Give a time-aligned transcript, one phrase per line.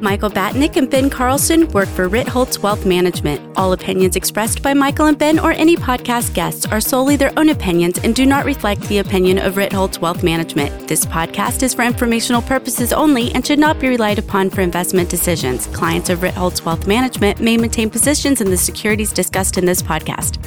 [0.00, 3.40] Michael Batnick and Ben Carlson work for Ritholtz Wealth Management.
[3.56, 7.50] All opinions expressed by Michael and Ben or any podcast guests are solely their own
[7.50, 10.88] opinions and do not reflect the opinion of Ritholtz Wealth Management.
[10.88, 15.08] This podcast is for informational purposes only and should not be relied upon for investment
[15.08, 15.66] decisions.
[15.68, 20.38] Clients of Ritholtz Wealth Management may maintain positions in the securities discussed in this podcast.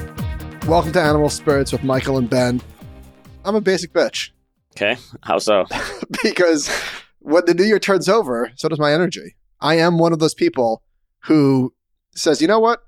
[0.67, 2.61] Welcome to Animal Spirits with Michael and Ben.
[3.45, 4.31] I'm a basic bitch
[4.75, 4.97] Okay.
[5.21, 5.65] How so?
[6.23, 6.69] because
[7.19, 9.35] when the new year turns over, so does my energy.
[9.63, 10.83] I am one of those people
[11.23, 11.73] who
[12.13, 12.83] says, you know what?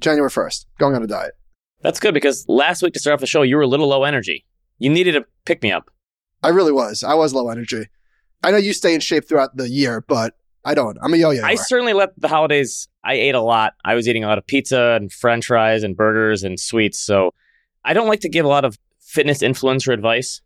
[0.00, 1.34] January 1st, going on a diet.
[1.82, 4.04] That's good because last week to start off the show, you were a little low
[4.04, 4.46] energy.
[4.78, 5.90] You needed a pick me up.
[6.42, 7.04] I really was.
[7.04, 7.88] I was low energy.
[8.42, 10.96] I know you stay in shape throughout the year, but I don't.
[11.02, 11.44] I'm a yo-yo.
[11.44, 13.74] I certainly let the holidays, I ate a lot.
[13.84, 16.98] I was eating a lot of pizza and french fries and burgers and sweets.
[16.98, 17.34] So
[17.84, 20.40] I don't like to give a lot of fitness influencer advice.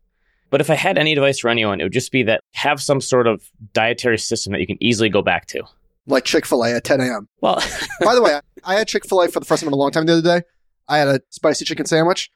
[0.53, 3.00] But if I had any advice for anyone, it would just be that have some
[3.00, 5.62] sort of dietary system that you can easily go back to.
[6.06, 7.27] like Chick-fil-A at 10 a.m.
[7.41, 7.55] Well,
[8.05, 10.12] By the way, I, had Chick-fil-A for the first time in a long time the
[10.12, 10.47] other day.
[10.89, 12.31] I had a spicy chicken sandwich.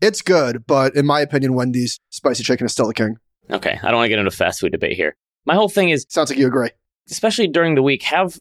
[0.00, 3.16] It's good, but in my opinion, Wendy's spicy chicken is still the king.
[3.50, 5.16] okay, I don't want to get into a fast food debate here.
[5.46, 6.70] My whole thing is, Sounds like you agree.
[7.08, 8.38] especially during the week, have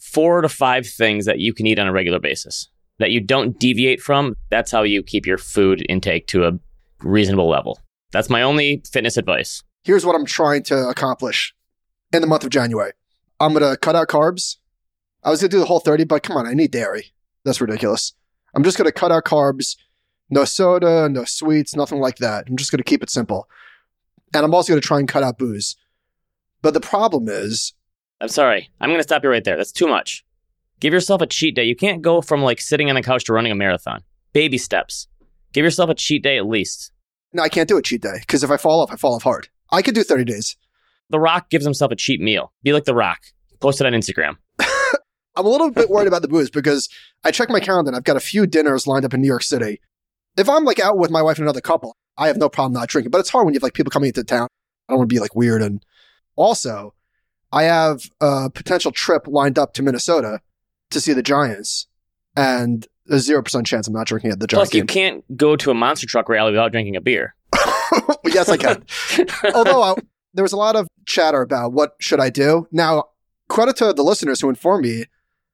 [0.00, 3.58] four to five things that you can eat on a regular basis that you don't
[3.58, 4.34] deviate from.
[4.50, 6.52] That's how you keep your food intake to a
[7.00, 7.80] reasonable level.
[8.12, 9.62] That's my only fitness advice.
[9.84, 11.54] here's what I'm trying to accomplish
[12.12, 12.92] in the month of January.
[13.40, 14.58] I'm going to cut out carbs.
[15.24, 17.12] I was going to do the whole 30, but come on, I need dairy.
[17.44, 18.12] That's ridiculous.
[18.54, 19.76] I'm just going to cut out carbs.
[20.30, 22.44] No soda, no sweets, nothing like that.
[22.48, 23.48] I'm just going to keep it simple.
[24.34, 25.76] And I'm also going to try and cut out booze.
[26.60, 27.72] But the problem is,
[28.20, 28.70] I'm sorry.
[28.80, 29.56] I'm going to stop you right there.
[29.56, 30.24] That's too much.
[30.80, 31.64] Give yourself a cheat day.
[31.64, 34.02] You can't go from like sitting on the couch to running a marathon.
[34.32, 35.08] Baby steps.
[35.52, 36.92] Give yourself a cheat day at least.
[37.32, 39.22] No, I can't do a cheat day because if I fall off, I fall off
[39.22, 39.48] hard.
[39.70, 40.56] I could do 30 days.
[41.10, 42.52] The Rock gives himself a cheat meal.
[42.62, 43.18] Be like The Rock.
[43.60, 44.36] Post it on Instagram.
[45.36, 46.88] I'm a little bit worried about the booze because
[47.24, 49.42] I checked my calendar and I've got a few dinners lined up in New York
[49.42, 49.80] City.
[50.36, 52.88] If I'm like out with my wife and another couple, I have no problem not
[52.88, 53.10] drinking.
[53.10, 54.48] But it's hard when you have like people coming into town.
[54.88, 55.62] I don't want to be like weird.
[55.62, 55.82] And
[56.36, 56.94] also,
[57.50, 60.40] I have a potential trip lined up to Minnesota
[60.90, 61.86] to see the Giants,
[62.36, 65.56] and a zero percent chance I'm not drinking at the Giants Plus, you can't go
[65.56, 67.34] to a monster truck rally without drinking a beer.
[68.24, 68.84] yes, I can.
[69.54, 69.94] Although I,
[70.34, 72.66] there was a lot of chatter about what should I do.
[72.72, 73.04] Now,
[73.48, 75.04] credit to the listeners who informed me.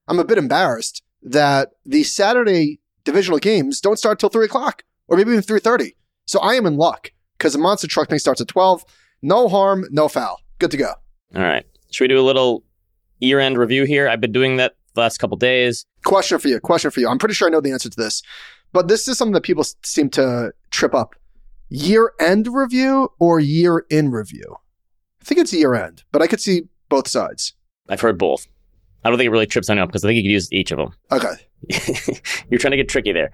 [0.07, 5.17] I'm a bit embarrassed that the Saturday divisional games don't start till three o'clock or
[5.17, 5.97] maybe even three thirty.
[6.25, 8.85] So I am in luck because the monster truck thing starts at twelve.
[9.21, 10.41] No harm, no foul.
[10.59, 10.93] Good to go.
[11.35, 11.67] All right.
[11.91, 12.65] Should we do a little
[13.19, 14.09] year end review here?
[14.09, 15.87] I've been doing that the last couple days.
[16.05, 16.61] Question for you.
[16.61, 17.09] Question for you.
[17.09, 18.23] I'm pretty sure I know the answer to this,
[18.73, 21.15] but this is something that people seem to trip up.
[21.71, 24.57] Year end review or year in review?
[25.21, 27.55] I think it's year end, but I could see both sides.
[27.89, 28.47] I've heard both.
[29.05, 30.71] I don't think it really trips anyone up because I think you could use each
[30.71, 30.95] of them.
[31.13, 31.35] Okay.
[32.51, 33.31] You're trying to get tricky there.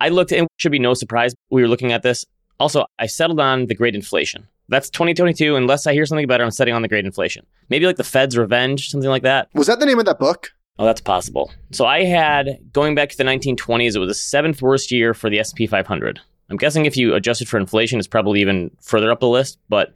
[0.00, 2.24] I looked, and should be no surprise we were looking at this.
[2.60, 4.46] Also, I settled on the great inflation.
[4.68, 5.56] That's 2022.
[5.56, 7.46] Unless I hear something better, I'm setting on the great inflation.
[7.68, 9.48] Maybe like the Fed's revenge, something like that.
[9.54, 10.52] Was that the name of that book?
[10.78, 11.50] Oh, that's possible.
[11.72, 13.96] So I had going back to the 1920s.
[13.96, 16.20] It was the seventh worst year for the S&P 500.
[16.50, 19.92] I'm guessing if you adjusted for inflation, it's probably even further up the list, but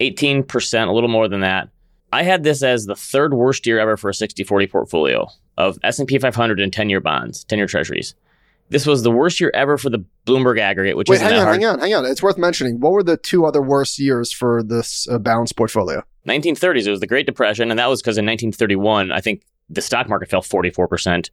[0.00, 1.68] 18%, a little more than that.
[2.12, 5.28] I had this as the third worst year ever for a 60-40 portfolio
[5.58, 8.14] of S&P 500 and 10-year bonds, 10-year treasuries.
[8.68, 11.44] This was the worst year ever for the Bloomberg aggregate, which Wait, isn't hang on,
[11.44, 11.54] hard.
[11.60, 12.04] hang on, hang on.
[12.04, 12.80] It's worth mentioning.
[12.80, 16.02] What were the two other worst years for this uh, balanced portfolio?
[16.26, 19.80] 1930s, it was the Great Depression, and that was because in 1931, I think the
[19.80, 21.30] stock market fell 44%.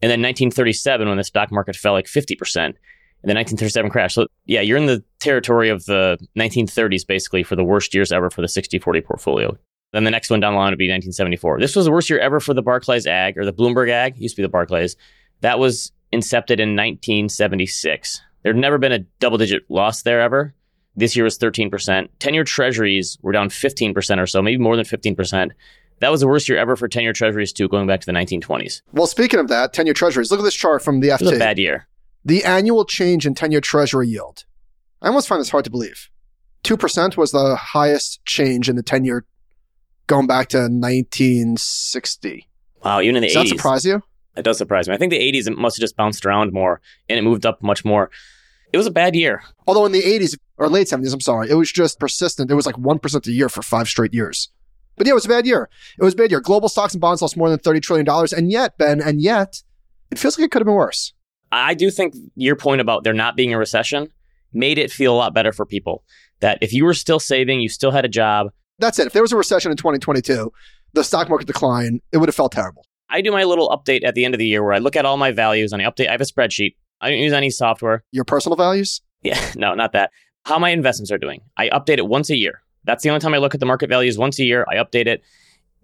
[0.00, 2.74] And then 1937, when the stock market fell like 50%.
[3.20, 4.14] And then 1937 crash.
[4.14, 8.30] So, yeah, you're in the territory of the 1930s, basically, for the worst years ever
[8.30, 9.58] for the 60 40 portfolio.
[9.92, 11.58] Then the next one down the line would be 1974.
[11.58, 14.36] This was the worst year ever for the Barclays Ag, or the Bloomberg Ag, used
[14.36, 14.96] to be the Barclays.
[15.40, 18.22] That was incepted in 1976.
[18.42, 20.54] There'd never been a double digit loss there ever.
[20.96, 22.08] This year was 13%.
[22.18, 25.50] 10 year treasuries were down 15% or so, maybe more than 15%.
[26.00, 28.12] That was the worst year ever for 10 year treasuries, too, going back to the
[28.12, 28.82] 1920s.
[28.92, 31.32] Well, speaking of that, 10 year treasuries, look at this chart from the It was
[31.32, 31.88] a bad year.
[32.24, 34.44] The annual change in 10 year treasury yield.
[35.00, 36.10] I almost find this hard to believe.
[36.64, 39.24] 2% was the highest change in the 10 year
[40.06, 42.48] going back to 1960.
[42.84, 44.02] Wow, even in the Does that surprise you?
[44.36, 44.94] It does surprise me.
[44.94, 47.62] I think the 80s it must have just bounced around more and it moved up
[47.62, 48.10] much more.
[48.72, 49.42] It was a bad year.
[49.66, 52.50] Although in the 80s or late 70s, I'm sorry, it was just persistent.
[52.50, 54.50] It was like 1% a year for five straight years.
[54.96, 55.68] But yeah, it was a bad year.
[55.98, 56.40] It was a bad year.
[56.40, 58.06] Global stocks and bonds lost more than $30 trillion.
[58.36, 59.62] And yet, Ben, and yet,
[60.10, 61.12] It feels like it could have been worse.
[61.52, 64.08] I do think your point about there not being a recession
[64.52, 66.04] made it feel a lot better for people.
[66.40, 68.48] That if you were still saving, you still had a job.
[68.78, 69.06] That's it.
[69.06, 70.52] If there was a recession in 2022,
[70.92, 72.84] the stock market decline, it would have felt terrible.
[73.10, 75.04] I do my little update at the end of the year where I look at
[75.04, 76.08] all my values and I update.
[76.08, 76.74] I have a spreadsheet.
[77.00, 78.04] I don't use any software.
[78.12, 79.00] Your personal values?
[79.22, 80.10] Yeah, no, not that.
[80.44, 81.40] How my investments are doing.
[81.56, 82.62] I update it once a year.
[82.84, 84.64] That's the only time I look at the market values once a year.
[84.70, 85.22] I update it.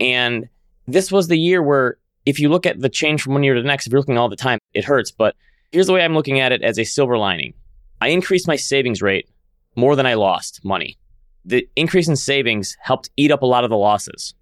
[0.01, 0.49] And
[0.87, 3.61] this was the year where if you look at the change from one year to
[3.61, 5.11] the next, if you're looking all the time, it hurts.
[5.11, 5.37] But
[5.73, 7.55] here's the way I'm looking at it as a silver lining.
[8.01, 9.29] I increased my savings rate
[9.77, 10.99] more than I lost money.
[11.45, 14.35] The increase in savings helped eat up a lot of the losses.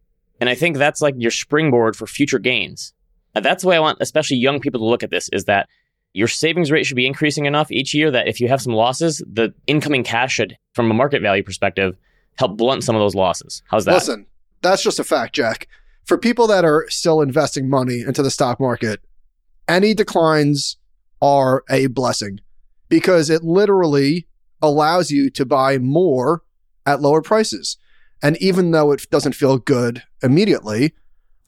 [0.43, 2.93] And I think that's like your springboard for future gains.
[3.33, 5.69] And that's the way I want, especially young people to look at this is that
[6.15, 9.23] your savings rate should be increasing enough each year that if you have some losses,
[9.33, 11.97] the incoming cash should, from a market value perspective,
[12.41, 13.63] help blunt some of those losses.
[13.71, 13.95] How's that?
[13.95, 14.27] Listen,
[14.63, 15.69] that's just a fact, Jack.
[16.07, 18.99] For people that are still investing money into the stock market,
[19.69, 20.77] any declines
[21.21, 22.41] are a blessing
[22.89, 24.27] because it literally
[24.61, 26.43] allows you to buy more
[26.85, 27.77] at lower prices.
[28.23, 30.95] And even though it doesn't feel good immediately,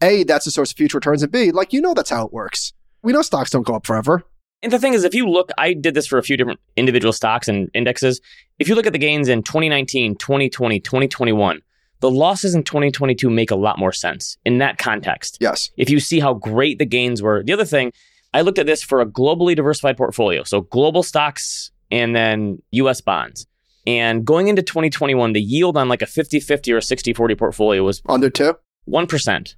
[0.03, 1.23] A, that's a source of future returns.
[1.23, 2.73] And B, like, you know, that's how it works.
[3.03, 4.25] We know stocks don't go up forever.
[4.63, 7.13] And the thing is, if you look, I did this for a few different individual
[7.13, 8.21] stocks and indexes.
[8.59, 11.61] If you look at the gains in 2019, 2020, 2021,
[12.01, 15.39] the losses in 2022 make a lot more sense in that context.
[15.41, 15.71] Yes.
[15.77, 17.43] If you see how great the gains were.
[17.43, 17.93] The other thing,
[18.33, 20.43] I looked at this for a globally diversified portfolio.
[20.45, 23.47] So global stocks and then US bonds.
[23.87, 27.83] And going into 2021, the yield on like a 50 50 or 60 40 portfolio
[27.83, 28.57] was Under two?
[28.89, 29.55] 1%.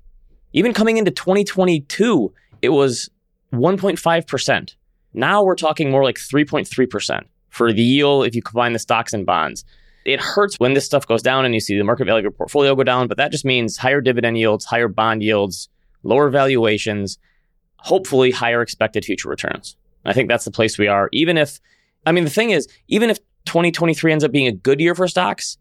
[0.52, 2.32] Even coming into 2022,
[2.62, 3.10] it was
[3.52, 4.74] 1.5%.
[5.14, 9.26] Now we're talking more like 3.3% for the yield if you combine the stocks and
[9.26, 9.64] bonds.
[10.04, 12.30] It hurts when this stuff goes down and you see the market value of your
[12.30, 15.68] portfolio go down, but that just means higher dividend yields, higher bond yields,
[16.04, 17.18] lower valuations,
[17.78, 19.76] hopefully higher expected future returns.
[20.04, 21.08] I think that's the place we are.
[21.12, 21.60] Even if,
[22.04, 25.08] I mean, the thing is, even if 2023 ends up being a good year for
[25.08, 25.56] stocks,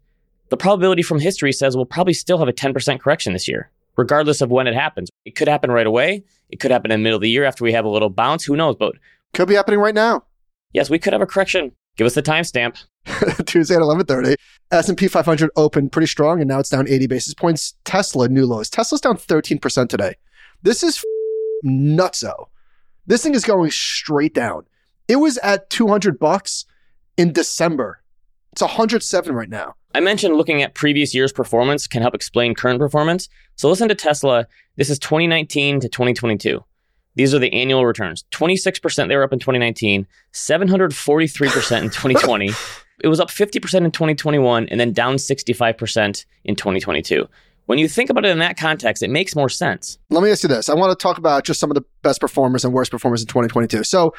[0.50, 4.40] the probability from history says we'll probably still have a 10% correction this year, regardless
[4.40, 5.08] of when it happens.
[5.24, 6.24] It could happen right away.
[6.50, 8.44] It could happen in the middle of the year after we have a little bounce.
[8.44, 8.76] Who knows?
[8.78, 8.94] But
[9.34, 10.24] Could be happening right now.
[10.72, 11.72] yes, we could have a correction.
[11.96, 12.76] Give us the timestamp.
[13.46, 14.34] Tuesday at 11:30.
[14.70, 17.74] S&P 500 opened pretty strong and now it's down 80 basis points.
[17.84, 18.68] Tesla new lows.
[18.68, 20.14] Tesla's down 13% today.
[20.62, 21.04] This is f-
[21.64, 22.48] nutso.
[23.06, 24.66] This thing is going straight down.
[25.08, 26.64] It was at 200 bucks
[27.16, 28.02] in December.
[28.52, 29.74] It's 107 right now.
[29.94, 33.28] I mentioned looking at previous year's performance can help explain current performance.
[33.56, 34.46] So listen to Tesla.
[34.76, 36.62] This is 2019 to 2022.
[37.14, 38.24] These are the annual returns.
[38.32, 42.50] 26% they were up in 2019, 743% in 2020.
[43.00, 47.26] it was up 50% in 2021 and then down 65% in 2022.
[47.66, 49.98] When you think about it in that context, it makes more sense.
[50.08, 50.68] Let me ask you this.
[50.68, 53.26] I want to talk about just some of the best performers and worst performers in
[53.26, 53.82] 2022.
[53.82, 54.14] So,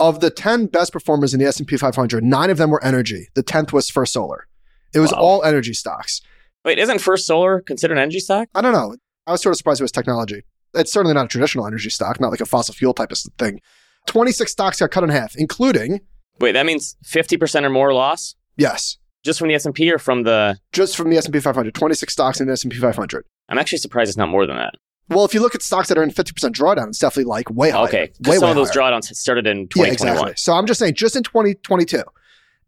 [0.00, 3.28] of the 10 best performers in the S&P 500, 9 of them were energy.
[3.34, 4.46] The 10th was First Solar.
[4.94, 5.18] It was Wow.
[5.18, 6.20] all energy stocks.
[6.64, 8.48] Wait, isn't First Solar considered an energy stock?
[8.54, 8.96] I don't know.
[9.26, 10.42] I was sort of surprised it was technology.
[10.74, 13.60] It's certainly not a traditional energy stock, not like a fossil fuel type of thing.
[14.06, 16.00] 26 stocks got cut in half, including,
[16.40, 20.56] Wait, that means 50% or more loss yes, just from the S&P or from the
[20.72, 23.24] just from the S&P 500, 26 stocks in the S&P 500.
[23.48, 24.74] I'm actually surprised it's not more than that.
[25.08, 27.70] Well, if you look at stocks that are in 50% drawdown, it's definitely like way
[27.70, 27.86] higher.
[27.88, 28.92] Okay, way, some way of those higher.
[28.92, 30.12] drawdowns started in Yeah, 2021.
[30.16, 30.32] exactly.
[30.36, 32.02] So I'm just saying, just in 2022,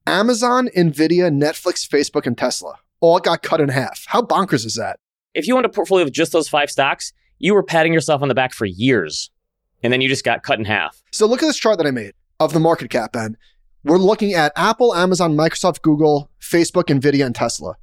[0.06, 4.04] Amazon, Nvidia, Netflix, Facebook, and Tesla all got cut in half.
[4.06, 4.98] How bonkers is that?
[5.34, 8.28] If you owned a portfolio of just those five stocks, you were patting yourself on
[8.28, 9.30] the back for years,
[9.82, 11.02] and then you just got cut in half.
[11.12, 13.36] So look at this chart that I made of the market cap, Ben.
[13.84, 17.76] We're looking at Apple, Amazon, Microsoft, Google, Facebook, Nvidia, and Tesla.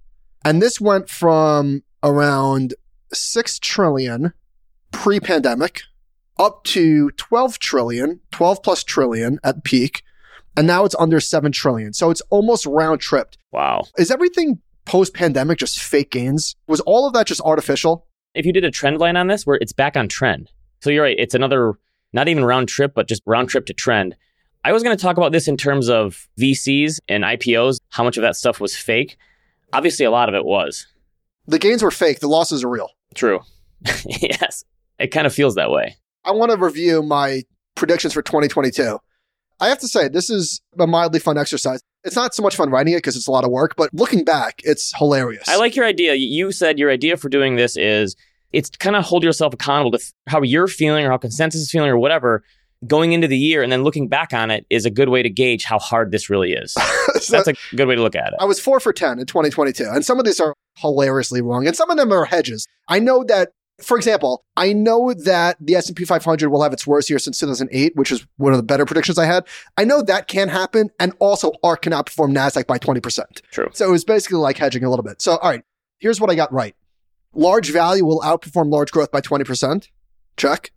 [0.45, 2.75] And this went from around
[3.13, 4.33] 6 trillion
[4.91, 5.81] pre-pandemic
[6.39, 10.03] up to 12 trillion, 12 plus trillion at peak.
[10.55, 11.93] And now it's under 7 trillion.
[11.93, 13.37] So it's almost round tripped.
[13.51, 13.83] Wow.
[13.97, 16.55] Is everything post-pandemic just fake gains?
[16.67, 18.05] Was all of that just artificial?
[18.33, 20.51] If you did a trend line on this, where it's back on trend.
[20.81, 21.15] So you're right.
[21.17, 21.73] It's another
[22.13, 24.15] not even round trip, but just round trip to trend.
[24.63, 27.79] I was going to talk about this in terms of VCs and IPOs.
[27.89, 29.17] How much of that stuff was fake?
[29.73, 30.87] Obviously, a lot of it was
[31.47, 32.19] The gains were fake.
[32.19, 32.89] The losses are real.
[33.15, 33.41] true.
[34.05, 34.63] yes,
[34.99, 35.95] it kind of feels that way.
[36.25, 37.43] I want to review my
[37.75, 38.99] predictions for 2022.
[39.59, 41.81] I have to say, this is a mildly fun exercise.
[42.03, 44.23] It's not so much fun writing it because it's a lot of work, but looking
[44.23, 45.47] back, it's hilarious.
[45.47, 46.13] I like your idea.
[46.13, 48.15] You said your idea for doing this is
[48.53, 51.89] it's kind of hold yourself accountable to how you're feeling or how consensus is feeling
[51.89, 52.43] or whatever
[52.85, 55.29] going into the year, and then looking back on it is a good way to
[55.29, 56.75] gauge how hard this really is.
[57.19, 58.35] So That's a good way to look at it.
[58.39, 61.75] I was four for 10 in 2022, and some of these are hilariously wrong, and
[61.75, 62.67] some of them are hedges.
[62.87, 67.09] I know that For example, I know that the S&P 500 will have its worst
[67.09, 69.47] year since 2008, which is one of the better predictions I had.
[69.77, 70.89] I know that can happen.
[70.99, 73.41] And also ARK can outperform NASDAQ by 20%.
[73.51, 73.69] True.
[73.73, 75.21] So it was basically like hedging a little bit.
[75.21, 75.63] So, all right,
[75.99, 76.75] here's what I got right.
[77.33, 79.89] Large value will outperform large growth by 20%.
[80.37, 80.71] Check.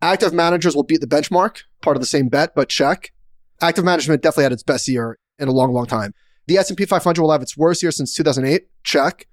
[0.00, 3.12] Active managers will beat the benchmark, part of the same bet, but check.
[3.60, 6.14] Active management definitely had its best year in a long, long time.
[6.46, 8.68] The S&P 500 will have its worst year since 2008.
[8.84, 9.26] Check.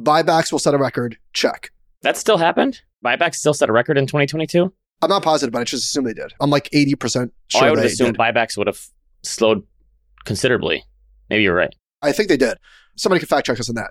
[0.00, 1.18] Buybacks will set a record.
[1.32, 1.70] Check.
[2.02, 2.80] That still happened?
[3.04, 4.72] Buybacks still set a record in 2022?
[5.02, 6.32] I'm not positive, but I just assume they did.
[6.40, 7.62] I'm like 80% sure.
[7.62, 8.20] Oh, I would have they assumed did.
[8.20, 8.80] buybacks would have
[9.22, 9.64] slowed
[10.24, 10.84] considerably.
[11.30, 11.74] Maybe you're right.
[12.02, 12.58] I think they did.
[12.96, 13.90] Somebody can fact check us on that.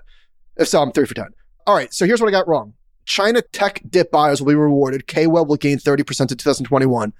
[0.56, 1.26] If so, I'm three for 10.
[1.66, 2.74] All right, so here's what I got wrong.
[3.04, 5.06] China tech dip buyers will be rewarded.
[5.06, 6.00] KWEB will gain 30%
[6.30, 7.12] in 2021.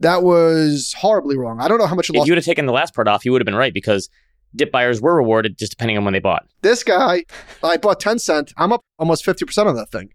[0.00, 1.60] That was horribly wrong.
[1.60, 2.26] I don't know how much If lost.
[2.26, 4.08] you would have taken the last part off, you would have been right because
[4.56, 6.46] dip buyers were rewarded just depending on when they bought.
[6.62, 7.24] this guy,
[7.62, 8.52] I bought Tencent.
[8.56, 10.10] I'm up almost 50% on that thing.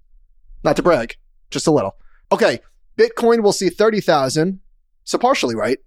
[0.65, 1.15] Not to brag,
[1.51, 1.95] just a little.
[2.31, 2.59] Okay,
[2.97, 4.59] Bitcoin will see 30,000.
[5.03, 5.77] So partially right.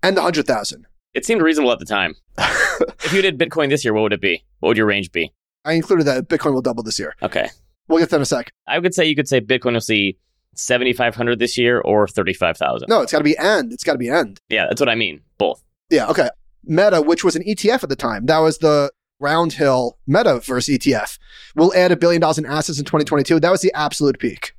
[0.00, 0.86] And 100,000.
[1.12, 2.14] It seemed reasonable at the time.
[2.38, 4.44] if you did Bitcoin this year, what would it be?
[4.60, 5.32] What would your range be?
[5.64, 7.16] I included that Bitcoin will double this year.
[7.20, 7.48] Okay.
[7.88, 8.52] We'll get to that in a sec.
[8.68, 10.18] I would say you could say Bitcoin will see
[10.54, 12.86] 7,500 this year or 35,000.
[12.88, 13.72] No, it's got to be end.
[13.72, 14.38] It's got to be end.
[14.48, 15.20] Yeah, that's what I mean.
[15.38, 15.64] Both.
[15.90, 16.28] Yeah, okay.
[16.62, 21.18] Meta, which was an ETF at the time, that was the Roundhill Metaverse ETF,
[21.54, 23.40] will add a billion dollars in assets in 2022.
[23.40, 24.52] That was the absolute peak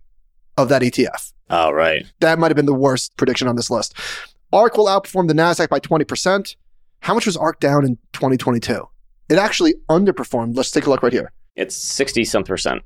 [0.58, 1.34] of that ETF.
[1.50, 2.06] All right.
[2.20, 3.94] That might have been the worst prediction on this list.
[4.52, 6.56] ARK will outperform the NASDAQ by 20%.
[7.02, 8.88] How much was ARK down in 2022?
[9.30, 10.56] It actually underperformed.
[10.58, 11.32] Let's take a look right here.
[11.56, 12.82] It's 60 something percent,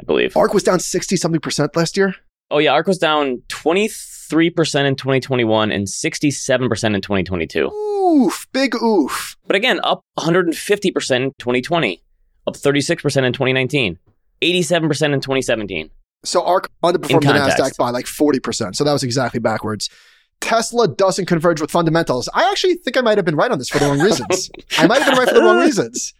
[0.00, 0.36] I believe.
[0.36, 2.14] ARK was down 60 something percent last year.
[2.50, 2.72] Oh, yeah.
[2.72, 7.66] ARK was down 23% in 2021 and 67% in 2022.
[7.66, 9.36] Oof, big oof.
[9.46, 12.02] But again, up 150% in 2020,
[12.46, 13.98] up 36% in 2019,
[14.42, 15.90] 87% in 2017.
[16.24, 17.32] So ARK underperformed the.
[17.32, 18.74] NASDAQ by like 40%.
[18.74, 19.90] So that was exactly backwards.
[20.40, 22.28] Tesla doesn't converge with fundamentals.
[22.34, 24.50] I actually think I might have been right on this for the wrong reasons.
[24.78, 26.12] I might have been right for the wrong reasons.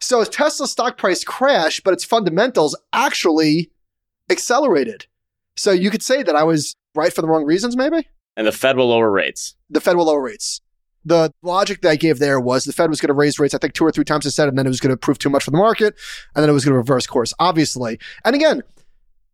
[0.00, 3.70] So Tesla's stock price crashed, but its fundamentals actually
[4.30, 5.06] accelerated.
[5.56, 8.06] So you could say that I was right for the wrong reasons, maybe?
[8.36, 9.54] And the Fed will lower rates.
[9.70, 10.60] The Fed will lower rates.
[11.04, 13.58] The logic that I gave there was the Fed was going to raise rates, I
[13.58, 15.44] think, two or three times instead, and then it was going to prove too much
[15.44, 15.94] for the market,
[16.34, 17.98] and then it was going to reverse course, obviously.
[18.24, 18.62] And again,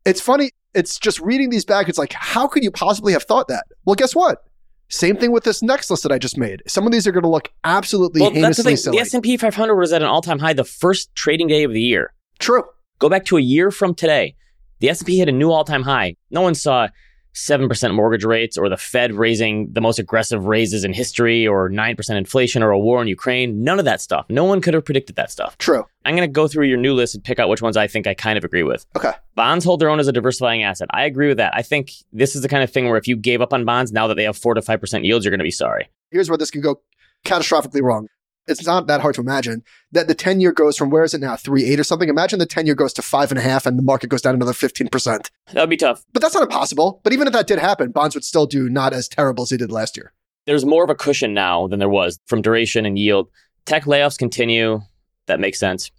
[0.04, 0.52] it's funny.
[0.74, 1.88] It's just reading these back.
[1.88, 3.64] It's like, how could you possibly have thought that?
[3.84, 4.44] Well, guess what?
[4.88, 6.62] Same thing with this next list that I just made.
[6.66, 8.76] Some of these are going to look absolutely Well, that's the heinously thing.
[8.76, 8.96] silly.
[8.98, 12.12] The S&P 500 was at an all-time high the first trading day of the year.
[12.38, 12.64] True.
[12.98, 14.36] Go back to a year from today.
[14.80, 16.16] The S&P hit a new all-time high.
[16.30, 16.88] No one saw
[17.34, 22.10] 7% mortgage rates or the Fed raising the most aggressive raises in history or 9%
[22.16, 23.64] inflation or a war in Ukraine.
[23.64, 24.26] None of that stuff.
[24.28, 25.58] No one could have predicted that stuff.
[25.58, 25.84] True.
[26.04, 28.06] I'm going to go through your new list and pick out which ones I think
[28.06, 28.86] I kind of agree with.
[28.96, 29.12] Okay.
[29.34, 30.88] Bonds hold their own as a diversifying asset.
[30.92, 31.52] I agree with that.
[31.54, 33.92] I think this is the kind of thing where if you gave up on bonds
[33.92, 35.88] now that they have 4 to 5% yields, you're going to be sorry.
[36.10, 36.80] Here's where this can go
[37.24, 38.06] catastrophically wrong.
[38.46, 41.20] It's not that hard to imagine that the 10 year goes from where is it
[41.20, 41.36] now?
[41.36, 42.08] 3 8 or something?
[42.08, 45.30] Imagine the 10 year goes to 5.5 and the market goes down another 15%.
[45.52, 46.04] That would be tough.
[46.12, 47.00] But that's not impossible.
[47.02, 49.56] But even if that did happen, bonds would still do not as terrible as they
[49.56, 50.12] did last year.
[50.46, 53.28] There's more of a cushion now than there was from duration and yield.
[53.64, 54.82] Tech layoffs continue.
[55.26, 55.90] That makes sense.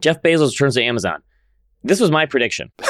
[0.00, 1.22] Jeff Bezos returns to Amazon.
[1.84, 2.72] This was my prediction.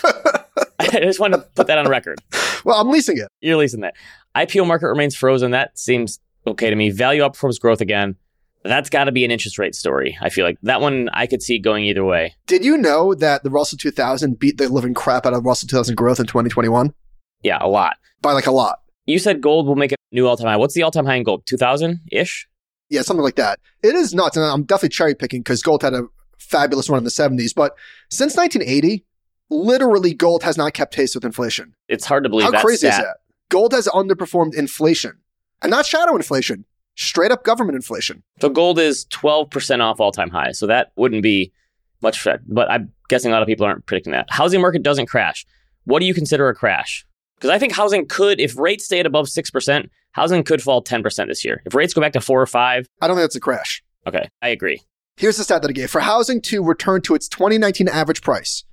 [0.80, 2.20] I just want to put that on record.
[2.64, 3.28] Well, I'm leasing it.
[3.40, 3.94] You're leasing that.
[4.36, 5.50] IPO market remains frozen.
[5.50, 6.90] That seems okay to me.
[6.90, 8.16] Value outperforms growth again.
[8.64, 10.18] That's got to be an interest rate story.
[10.20, 12.34] I feel like that one I could see going either way.
[12.46, 15.94] Did you know that the Russell 2000 beat the living crap out of Russell 2000
[15.94, 16.92] growth in 2021
[17.44, 17.96] Yeah, a lot.
[18.20, 18.78] by like a lot?
[19.06, 20.56] You said gold will make a new all time high.
[20.56, 21.46] What's the all time high in gold?
[21.46, 22.48] 2000 ish?
[22.90, 23.60] Yeah, something like that.
[23.82, 24.36] It is nuts.
[24.36, 26.02] And I'm definitely cherry picking because gold had a
[26.38, 27.54] fabulous run in the 70s.
[27.54, 27.74] But
[28.10, 29.04] since 1980,
[29.50, 31.74] literally gold has not kept pace with inflation.
[31.88, 32.92] It's hard to believe How crazy stat.
[32.92, 33.16] is that?
[33.50, 35.18] Gold has underperformed inflation
[35.62, 36.64] and not shadow inflation,
[36.96, 38.22] straight up government inflation.
[38.40, 40.52] So gold is 12% off all time high.
[40.52, 41.52] So that wouldn't be
[42.02, 44.26] much, fed, but I'm guessing a lot of people aren't predicting that.
[44.30, 45.44] Housing market doesn't crash.
[45.84, 47.04] What do you consider a crash?
[47.36, 51.44] Because I think housing could, if rates stayed above 6%, housing could fall 10% this
[51.44, 51.62] year.
[51.64, 53.82] If rates go back to four or five, I don't think that's a crash.
[54.06, 54.80] okay, I agree.
[55.16, 55.90] Here's the stat that I gave.
[55.90, 58.64] For housing to return to its 2019 average price.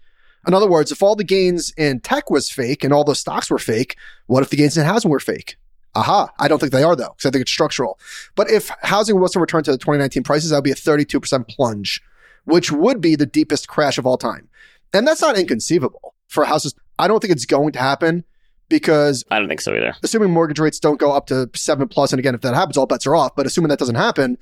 [0.47, 3.49] In other words, if all the gains in tech was fake and all those stocks
[3.49, 5.57] were fake, what if the gains in housing were fake?
[5.95, 6.29] Aha.
[6.39, 7.99] I don't think they are though, because I think it's structural.
[8.35, 11.47] But if housing was to return to the 2019 prices, that would be a 32%
[11.47, 12.01] plunge,
[12.43, 14.49] which would be the deepest crash of all time.
[14.93, 16.75] And that's not inconceivable for houses.
[16.99, 18.23] I don't think it's going to happen
[18.69, 19.95] because I don't think so either.
[20.03, 22.85] assuming mortgage rates don't go up to seven plus, and again, if that happens, all
[22.85, 23.35] bets are off.
[23.35, 24.37] But assuming that doesn't happen,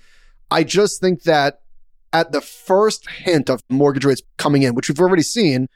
[0.51, 1.61] I just think that
[2.13, 5.67] at the first hint of mortgage rates coming in, which we've already seen,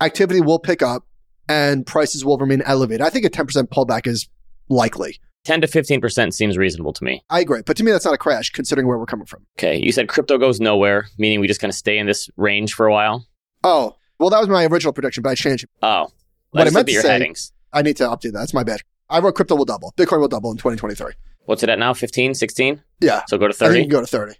[0.00, 1.06] activity will pick up
[1.48, 3.00] and prices will remain elevated.
[3.00, 4.28] I think a 10% pullback is
[4.68, 5.18] likely.
[5.44, 7.22] 10 to 15% seems reasonable to me.
[7.30, 7.62] I agree.
[7.64, 9.46] But to me, that's not a crash considering where we're coming from.
[9.58, 9.76] Okay.
[9.76, 12.86] You said crypto goes nowhere, meaning we just kind of stay in this range for
[12.86, 13.26] a while.
[13.62, 15.70] Oh, well, that was my original prediction, but I changed it.
[15.82, 16.08] Oh.
[16.50, 17.52] What I Let's meant look at to your say- headings.
[17.72, 18.38] I need to update that.
[18.38, 18.80] That's my bad.
[19.10, 19.92] I wrote crypto will double.
[19.96, 21.12] Bitcoin will double in 2023.
[21.44, 21.94] What's it at now?
[21.94, 22.82] 15, 16?
[23.00, 23.22] Yeah.
[23.28, 23.78] So go to I think 30?
[23.78, 24.34] you can go to 30.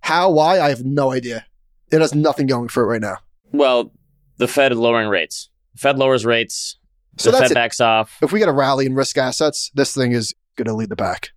[0.00, 0.30] How?
[0.30, 0.60] Why?
[0.60, 1.46] I have no idea.
[1.90, 3.16] It has nothing going for it right now.
[3.52, 3.92] Well,
[4.36, 5.48] the Fed lowering rates.
[5.74, 6.78] The Fed lowers rates.
[7.16, 7.54] So the that's Fed it.
[7.54, 8.18] backs off.
[8.22, 10.96] If we get a rally in risk assets, this thing is going to lead the
[10.96, 11.30] pack.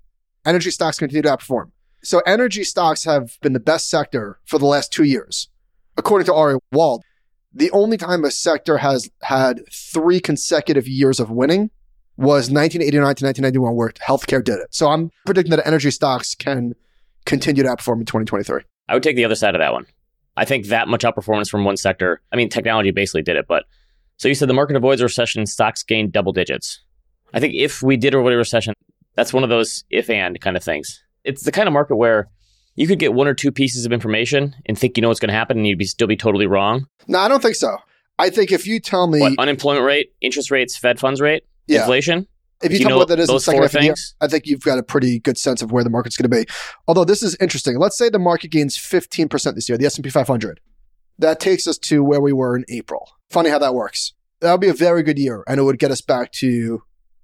[0.46, 1.72] Energy stocks continue to outperform.
[2.03, 5.50] So energy stocks have been the best sector for the last two years.
[5.98, 7.03] According to Ari Wald,
[7.53, 11.72] the only time a sector has had three consecutive years of winning
[12.17, 14.74] was 1989 to 1991, where healthcare did it.
[14.74, 16.75] So I'm predicting that energy stocks can
[17.25, 18.62] continue to outperform in 2023.
[18.88, 19.86] I would take the other side of that one.
[20.36, 22.22] I think that much outperformance from one sector.
[22.31, 23.65] I mean, technology basically did it, but
[24.17, 26.81] so you said the market avoids a recession, stocks gain double digits.
[27.33, 28.74] I think if we did avoid a recession,
[29.15, 31.03] that's one of those if and kind of things.
[31.24, 32.29] It's the kind of market where
[32.75, 35.29] you could get one or two pieces of information and think you know what's going
[35.29, 36.88] to happen, and you'd be still be totally wrong.
[37.07, 37.77] No, I don't think so.
[38.19, 41.81] I think if you tell me, What unemployment rate, interest rates, Fed funds rate, yeah,
[41.81, 42.27] inflation.
[42.63, 43.79] if you you tell me what that is in the those second four half of
[43.79, 44.15] the year, things?
[44.21, 46.45] I think you've got a pretty good sense of where the market's going to be.
[46.88, 47.77] Although this is interesting.
[47.77, 50.59] Let's say the market gains 15% this year, the S&P 500.
[51.19, 53.09] That takes us to where we were in April.
[53.29, 54.13] Funny how that works.
[54.41, 56.81] That would be a very good year, and it would get us back to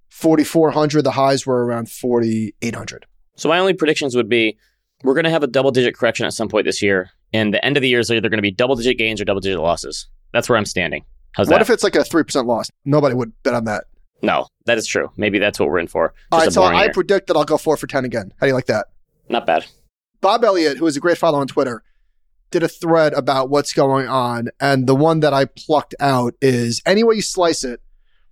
[0.10, 1.02] 4,400.
[1.04, 3.06] The highs were around 4,800.
[3.36, 4.58] So my only predictions would be
[5.04, 7.64] we're going to have a double digit correction at some point this year, and the
[7.66, 9.60] end of the year is either going to be double digit gains or double digit
[9.60, 10.08] losses.
[10.32, 11.04] That's where I'm standing.
[11.34, 11.62] How's What that?
[11.62, 12.70] if it's like a 3% loss?
[12.86, 13.86] Nobody would bet on that.
[14.22, 15.12] no, that is true.
[15.18, 16.14] Maybe that's what we're in for.
[16.32, 16.94] All so I year.
[16.94, 18.34] predict that I'll go 4 for 10 again.
[18.40, 18.88] How do you like that?
[19.30, 19.66] Not bad.
[20.22, 21.84] Bob Elliott, who is a great follow on Twitter,
[22.54, 24.50] did a thread about what's going on.
[24.62, 27.82] And the one that I plucked out is any way you slice it,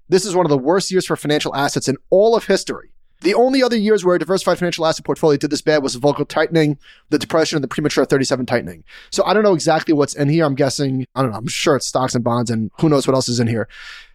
[0.07, 2.91] this is one of the worst years for financial assets in all of history.
[3.21, 5.99] The only other years where a diversified financial asset portfolio did this bad was the
[5.99, 6.77] Volcker tightening,
[7.09, 8.83] the depression, and the premature 37 tightening.
[9.09, 10.45] So I don't know exactly what's in here.
[10.45, 13.13] I'm guessing, I don't know, I'm sure it's stocks and bonds and who knows what
[13.13, 13.67] else is in here.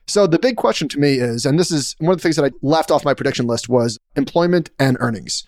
[0.08, 2.44] So the big question to me is, and this is one of the things that
[2.44, 5.44] I left off my prediction list was employment and earnings.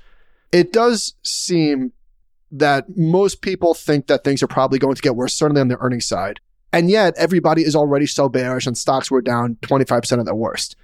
[0.50, 1.92] It does seem
[2.50, 5.78] that most people think that things are probably going to get worse, certainly on the
[5.78, 6.40] earnings side.
[6.72, 10.76] And yet everybody is already so bearish and stocks were down 25% at their worst.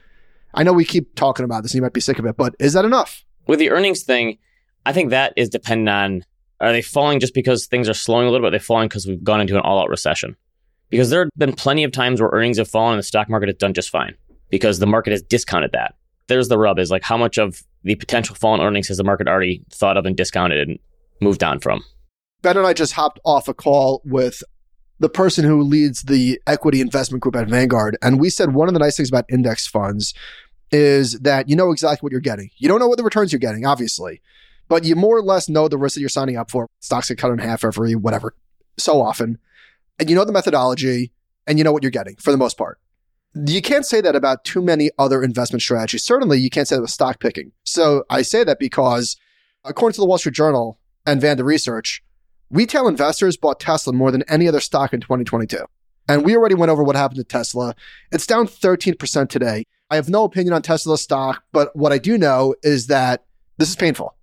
[0.55, 2.55] I know we keep talking about this and you might be sick of it, but
[2.59, 3.25] is that enough?
[3.47, 4.39] With the earnings thing,
[4.87, 6.25] I think that is dependent on
[6.61, 8.55] are they falling just because things are slowing a little bit?
[8.55, 10.37] Are they falling because we've gone into an all out recession?
[10.89, 13.49] Because there have been plenty of times where earnings have fallen and the stock market
[13.49, 14.15] has done just fine
[14.51, 15.95] because the market has discounted that.
[16.29, 19.05] There's the rub is like how much of the potential fall in earnings has the
[19.05, 20.79] market already thought of and discounted and
[21.21, 21.85] moved on from?
[22.43, 24.43] Ben and I just hopped off a call with
[25.01, 27.97] the person who leads the equity investment group at Vanguard.
[28.03, 30.15] And we said one of the nice things about index funds
[30.71, 32.51] is that you know exactly what you're getting.
[32.57, 34.21] You don't know what the returns you're getting, obviously,
[34.69, 36.69] but you more or less know the risk that you're signing up for.
[36.81, 38.35] Stocks get cut in half every whatever,
[38.79, 39.39] so often.
[39.99, 41.13] And you know the methodology
[41.47, 42.79] and you know what you're getting for the most part.
[43.35, 46.05] You can't say that about too many other investment strategies.
[46.05, 47.53] Certainly, you can't say that with stock picking.
[47.65, 49.17] So I say that because,
[49.65, 52.03] according to the Wall Street Journal and Vanda Research,
[52.51, 55.59] retail investors bought Tesla more than any other stock in 2022.
[56.09, 57.75] And we already went over what happened to Tesla.
[58.13, 59.65] It's down 13% today.
[59.91, 63.25] I have no opinion on Tesla stock, but what I do know is that
[63.59, 64.15] this is painful.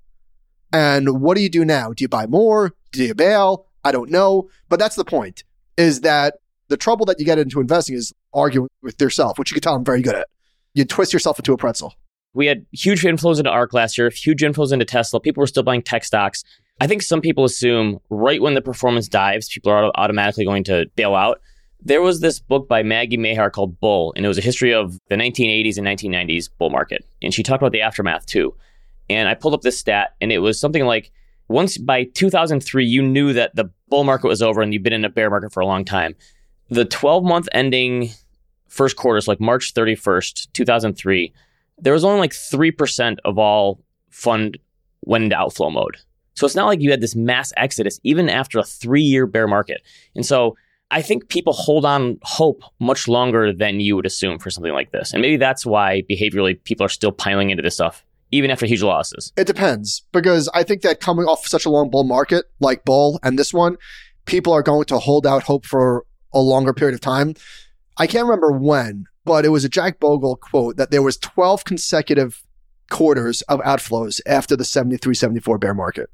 [0.74, 1.92] And what do you do now?
[1.94, 2.74] Do you buy more?
[2.92, 3.68] Do you bail?
[3.84, 4.50] I don't know.
[4.70, 5.44] But that's the point
[5.78, 6.36] is that
[6.68, 9.76] the trouble that you get into investing is arguing with yourself, which you can tell
[9.76, 10.28] I'm very good at.
[10.74, 11.96] You twist yourself into a pretzel.
[12.34, 15.20] We had huge inflows into ARK last year, huge inflows into Tesla.
[15.20, 16.44] People were still buying tech stocks.
[16.82, 20.88] I think some people assume right when the performance dives, people are automatically going to
[20.96, 21.40] bail out.
[21.80, 24.98] There was this book by Maggie Mahar called Bull, and it was a history of
[25.08, 27.06] the 1980s and 1990s bull market.
[27.22, 28.56] And she talked about the aftermath too.
[29.12, 31.12] And I pulled up this stat, and it was something like
[31.48, 35.06] once by 2003, you knew that the bull market was over and you've been in
[35.06, 36.16] a bear market for a long time.
[36.70, 38.10] The 12 month ending
[38.70, 41.32] first quarter, so like March 31st, 2003,
[41.78, 44.58] there was only like 3% of all fund
[45.04, 45.98] went into outflow mode.
[46.42, 49.48] So it's not like you had this mass exodus even after a three year bear
[49.48, 49.84] market.
[50.16, 50.58] And so
[50.90, 54.92] I think people hold on hope much longer than you would assume for something like
[54.92, 55.14] this.
[55.14, 58.82] And maybe that's why behaviorally people are still piling into this stuff, even after huge
[58.82, 59.32] losses.
[59.38, 63.20] It depends because I think that coming off such a long bull market like bull
[63.22, 63.78] and this one,
[64.26, 67.36] people are going to hold out hope for a longer period of time.
[68.00, 71.66] I can't remember when, but it was a Jack Bogle quote that there was 12
[71.66, 72.42] consecutive
[72.90, 76.10] quarters of outflows after the 73 74 bear market,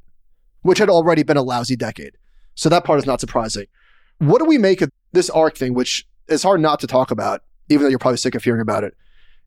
[0.67, 2.17] which had already been a lousy decade.
[2.55, 3.67] So that part is not surprising.
[4.17, 7.41] What do we make of this ARK thing, which is hard not to talk about,
[7.69, 8.93] even though you're probably sick of hearing about it.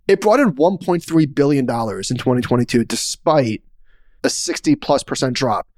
[0.09, 3.63] It brought in $1.3 billion in 2022, despite
[4.25, 5.69] a 60 plus percent drop.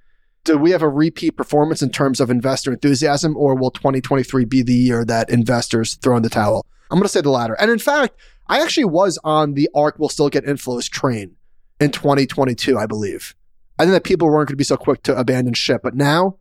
[0.45, 4.63] Do we have a repeat performance in terms of investor enthusiasm, or will 2023 be
[4.63, 6.65] the year that investors throw in the towel?
[6.91, 7.55] I'm going to say the latter.
[7.55, 11.37] And in fact, I actually was on the ARK will still get inflows train
[11.81, 13.35] in 2022, I believe.
[13.79, 16.37] I think that people weren't going to be so quick to abandon ship, but now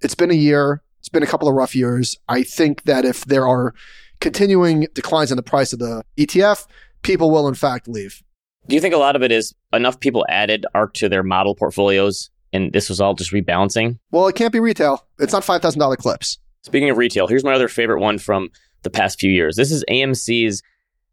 [0.00, 0.82] it's been a year.
[1.00, 2.16] It's been a couple of rough years.
[2.28, 3.74] I think that if there are
[4.20, 6.66] continuing declines in the price of the ETF,
[7.02, 8.22] people will in fact leave.
[8.66, 11.54] Do you think a lot of it is enough people added ARK to their model
[11.54, 13.98] portfolios and this was all just rebalancing?
[14.10, 15.06] Well, it can't be retail.
[15.18, 16.38] It's not $5,000 clips.
[16.62, 18.50] Speaking of retail, here's my other favorite one from
[18.82, 19.56] the past few years.
[19.56, 20.62] This is AMC's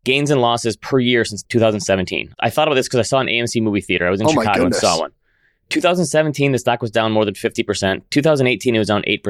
[0.03, 2.33] gains and losses per year since 2017.
[2.39, 4.07] I thought about this because I saw an AMC movie theater.
[4.07, 5.11] I was in Oh Chicago and saw one.
[5.69, 8.01] 2017, the stock was down more than 50%.
[8.09, 9.23] 2018, it was down 8%.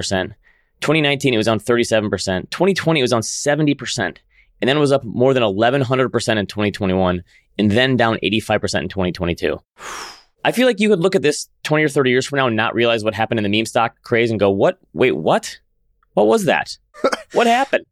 [0.81, 2.49] 2019, it was down 37%.
[2.49, 4.17] 2020, it was down 70%.
[4.61, 7.23] And then it was up more than 1,100% in 2021,
[7.57, 9.59] and then down 85% in 2022.
[10.43, 12.55] I feel like you could look at this 20 or 30 years from now and
[12.55, 14.79] not realize what happened in the meme stock craze and go, what?
[14.93, 15.59] Wait, what?
[16.13, 16.77] What was that?
[17.33, 17.85] what happened?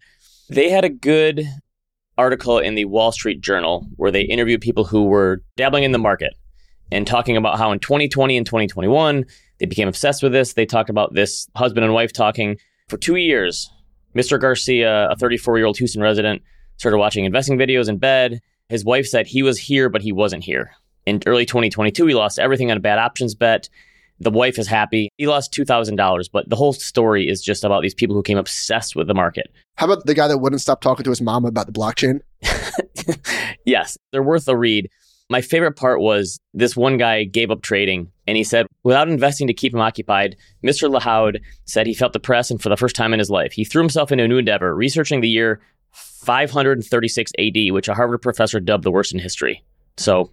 [0.50, 1.48] They had a good
[2.18, 5.98] article in the Wall Street Journal where they interviewed people who were dabbling in the
[6.00, 6.36] market
[6.92, 9.26] and talking about how in 2020 and 2021
[9.60, 10.54] they became obsessed with this.
[10.54, 12.58] They talked about this husband and wife talking
[12.90, 13.70] for two years.
[14.16, 14.40] Mr.
[14.40, 16.42] Garcia, a 34 year old Houston resident,
[16.78, 18.42] started watching investing videos in bed.
[18.70, 20.72] His wife said he was here, but he wasn't here.
[21.06, 23.70] In early 2022, he lost everything on a bad options bet.
[24.20, 25.10] The wife is happy.
[25.18, 28.96] He lost $2,000, but the whole story is just about these people who came obsessed
[28.96, 29.52] with the market.
[29.76, 32.22] How about the guy that wouldn't stop talking to his mom about the blockchain?
[33.66, 34.90] yes, they're worth a read.
[35.34, 39.48] My favorite part was this one guy gave up trading and he said, without investing
[39.48, 40.88] to keep him occupied, Mr.
[40.88, 43.82] Lahoud said he felt depressed and for the first time in his life, he threw
[43.82, 48.84] himself into a new endeavor, researching the year 536 AD, which a Harvard professor dubbed
[48.84, 49.64] the worst in history.
[49.98, 50.30] So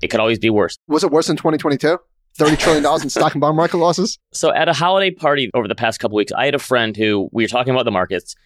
[0.00, 0.78] it could always be worse.
[0.88, 1.98] Was it worse than 2022?
[2.38, 4.18] $30 trillion in stock and bond market losses?
[4.32, 7.28] So at a holiday party over the past couple weeks, I had a friend who
[7.30, 8.36] we were talking about the markets,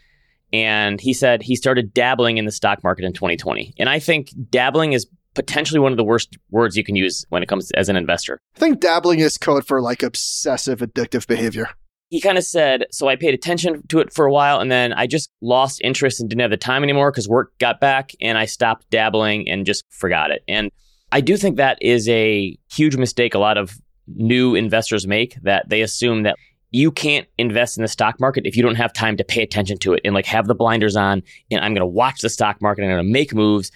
[0.52, 3.74] and he said he started dabbling in the stock market in 2020.
[3.78, 7.42] And I think dabbling is potentially one of the worst words you can use when
[7.42, 8.40] it comes as an investor.
[8.56, 11.70] I think dabbling is code for like obsessive addictive behavior.
[12.10, 14.92] He kind of said, so I paid attention to it for a while, and then
[14.92, 18.38] I just lost interest and didn't have the time anymore because work got back, and
[18.38, 20.44] I stopped dabbling and just forgot it.
[20.46, 20.70] And
[21.10, 25.68] I do think that is a huge mistake a lot of new investors make that
[25.68, 26.36] they assume that
[26.70, 29.78] you can't invest in the stock market if you don't have time to pay attention
[29.78, 32.60] to it and like have the blinders on and I'm going to watch the stock
[32.60, 33.70] market and I'm going to make moves.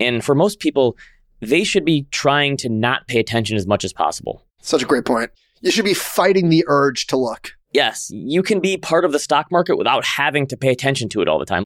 [0.00, 0.96] And for most people,
[1.40, 4.44] they should be trying to not pay attention as much as possible.
[4.62, 5.30] Such a great point.
[5.60, 7.52] You should be fighting the urge to look.
[7.72, 11.20] Yes, you can be part of the stock market without having to pay attention to
[11.22, 11.64] it all the time.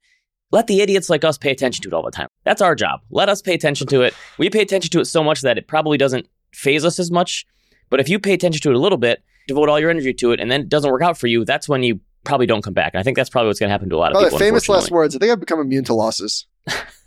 [0.51, 2.29] Let the idiots like us pay attention to it all the time.
[2.45, 3.01] That's our job.
[3.11, 4.15] Let us pay attention to it.
[4.39, 7.45] We pay attention to it so much that it probably doesn't phase us as much.
[7.91, 10.33] But if you pay attention to it a little bit, devote all your energy to
[10.33, 12.73] it, and then it doesn't work out for you, that's when you probably don't come
[12.75, 12.95] back.
[12.95, 14.39] And I think that's probably what's going to happen to a lot of Oh, people.
[14.39, 15.15] famous last words.
[15.15, 16.47] I think I've become immune to losses.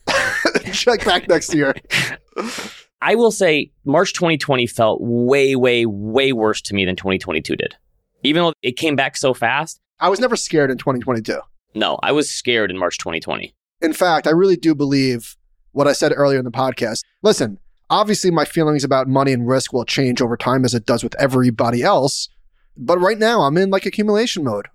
[0.73, 1.73] Check back next year.
[3.01, 7.75] I will say March 2020 felt way, way, way worse to me than 2022 did.
[8.23, 11.39] Even though it came back so fast, I was never scared in 2022.
[11.73, 13.53] no, I was scared in March 2020.
[13.81, 15.35] In fact, I really do believe
[15.71, 17.01] what I said earlier in the podcast.
[17.23, 17.57] Listen,
[17.89, 21.15] obviously, my feelings about money and risk will change over time as it does with
[21.19, 22.29] everybody else.
[22.77, 24.67] But right now, I'm in like accumulation mode.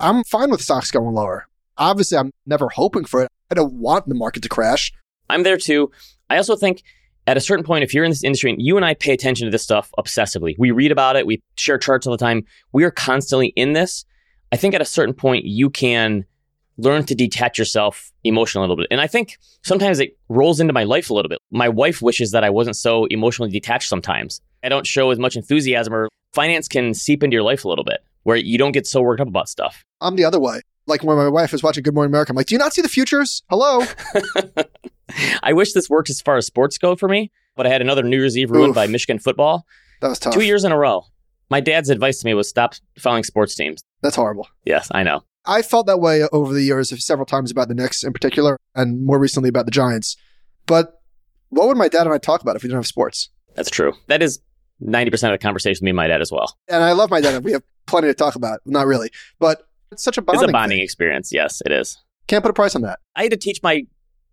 [0.00, 1.46] I'm fine with stocks going lower.
[1.78, 3.30] Obviously, I'm never hoping for it.
[3.50, 4.92] I don't want the market to crash.
[5.28, 5.90] I'm there too.
[6.28, 6.82] I also think
[7.26, 9.46] at a certain point, if you're in this industry and you and I pay attention
[9.46, 12.84] to this stuff obsessively, we read about it, we share charts all the time, we
[12.84, 14.04] are constantly in this.
[14.52, 16.24] I think at a certain point, you can
[16.76, 18.88] learn to detach yourself emotionally a little bit.
[18.90, 21.38] And I think sometimes it rolls into my life a little bit.
[21.50, 24.40] My wife wishes that I wasn't so emotionally detached sometimes.
[24.64, 27.84] I don't show as much enthusiasm or finance can seep into your life a little
[27.84, 29.84] bit where you don't get so worked up about stuff.
[30.00, 30.62] I'm the other way.
[30.90, 32.82] Like when my wife is watching Good Morning America, I'm like, do you not see
[32.82, 33.42] the futures?
[33.48, 33.84] Hello?
[35.42, 38.02] I wish this worked as far as sports go for me, but I had another
[38.02, 38.74] New Year's Eve ruined Oof.
[38.74, 39.64] by Michigan football.
[40.00, 40.34] That was tough.
[40.34, 41.04] Two years in a row.
[41.48, 43.82] My dad's advice to me was stop following sports teams.
[44.02, 44.48] That's horrible.
[44.64, 45.22] Yes, I know.
[45.46, 49.04] I felt that way over the years several times about the Knicks in particular, and
[49.06, 50.16] more recently about the Giants.
[50.66, 51.00] But
[51.50, 53.30] what would my dad and I talk about if we didn't have sports?
[53.54, 53.94] That's true.
[54.08, 54.40] That is
[54.82, 56.56] 90% of the conversation with me and my dad as well.
[56.68, 57.34] And I love my dad.
[57.34, 58.60] and We have plenty to talk about.
[58.64, 60.42] Not really, but it's such a bonding.
[60.44, 60.84] it's a bonding thing.
[60.84, 61.32] experience.
[61.32, 61.98] Yes, it is.
[62.26, 62.98] Can't put a price on that.
[63.16, 63.86] I had to teach my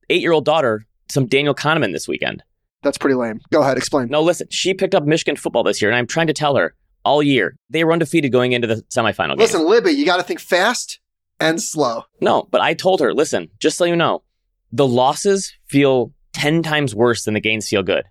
[0.10, 2.44] eight year old daughter some Daniel Kahneman this weekend.
[2.84, 3.40] That's pretty lame.
[3.52, 4.08] Go ahead, explain.
[4.10, 6.76] No, listen, she picked up Michigan football this year, and I'm trying to tell her
[7.04, 9.38] all year they were undefeated going into the semifinal game.
[9.38, 11.00] Listen, Libby, you got to think fast
[11.40, 12.04] and slow.
[12.22, 14.24] No, but I told her, listen, just so you know,
[14.72, 18.04] the losses feel 10 times worse than the gains feel good.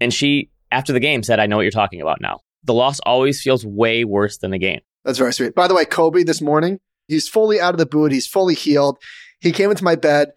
[0.00, 2.40] And she, after the game, said, I know what you're talking about now.
[2.64, 4.80] The loss always feels way worse than the gain.
[5.04, 5.54] That's very sweet.
[5.54, 8.12] By the way, Kobe this morning, he's fully out of the boot.
[8.12, 8.98] He's fully healed.
[9.40, 10.32] He came into my bed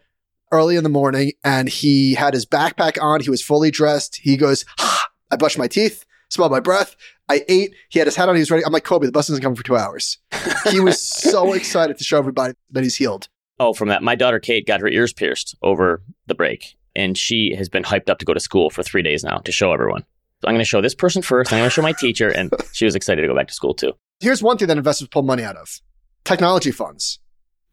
[0.52, 3.22] early in the morning and he had his backpack on.
[3.22, 4.18] He was fully dressed.
[4.18, 6.96] He goes, ah, I brushed my teeth, smelled my breath.
[7.28, 7.74] I ate.
[7.90, 8.36] He had his hat on.
[8.36, 8.64] He was ready.
[8.66, 10.20] I'm like, Kobe, the bus isn't coming for two hours.
[10.70, 13.28] he was so excited to show everybody that he's healed.
[13.60, 14.04] Oh, from that.
[14.04, 18.10] My daughter Kate got her ears pierced over the break, and she has been hyped
[18.10, 20.04] up to go to school for three days now to show everyone.
[20.42, 21.52] So I'm going to show this person first.
[21.52, 23.74] I'm going to show my teacher, and she was excited to go back to school
[23.74, 23.94] too.
[24.20, 25.82] Here's one thing that investors pull money out of
[26.24, 27.20] technology funds.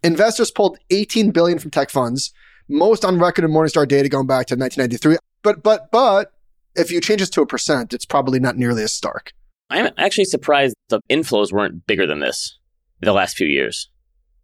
[0.03, 2.33] Investors pulled 18 billion from tech funds,
[2.69, 5.17] most on record in Morningstar data going back to 1993.
[5.43, 6.33] But, but, but
[6.75, 9.33] if you change this to a percent, it's probably not nearly as stark.
[9.71, 12.59] I'm actually surprised the inflows weren't bigger than this
[13.01, 13.89] the last few years.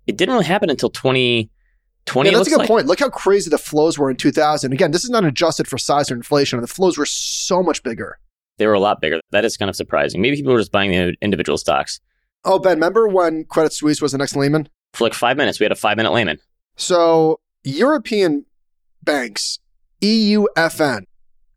[0.06, 2.30] It didn't really happen until 2020.
[2.30, 2.68] Yeah, that's a good like.
[2.68, 2.86] point.
[2.86, 4.72] Look how crazy the flows were in 2000.
[4.72, 6.60] Again, this is not adjusted for size or inflation.
[6.60, 8.18] The flows were so much bigger.
[8.58, 9.20] They were a lot bigger.
[9.30, 10.20] That is kind of surprising.
[10.20, 12.00] Maybe people were just buying the individual stocks.
[12.44, 14.68] Oh, Ben, remember when Credit Suisse was the next Lehman?
[14.92, 16.38] For like five minutes, we had a five minute Lehman.
[16.76, 18.46] So European
[19.02, 19.58] banks,
[20.00, 21.02] EUFN,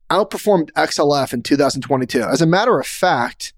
[0.10, 2.22] outperformed XLF in 2022.
[2.22, 3.54] As a matter of fact,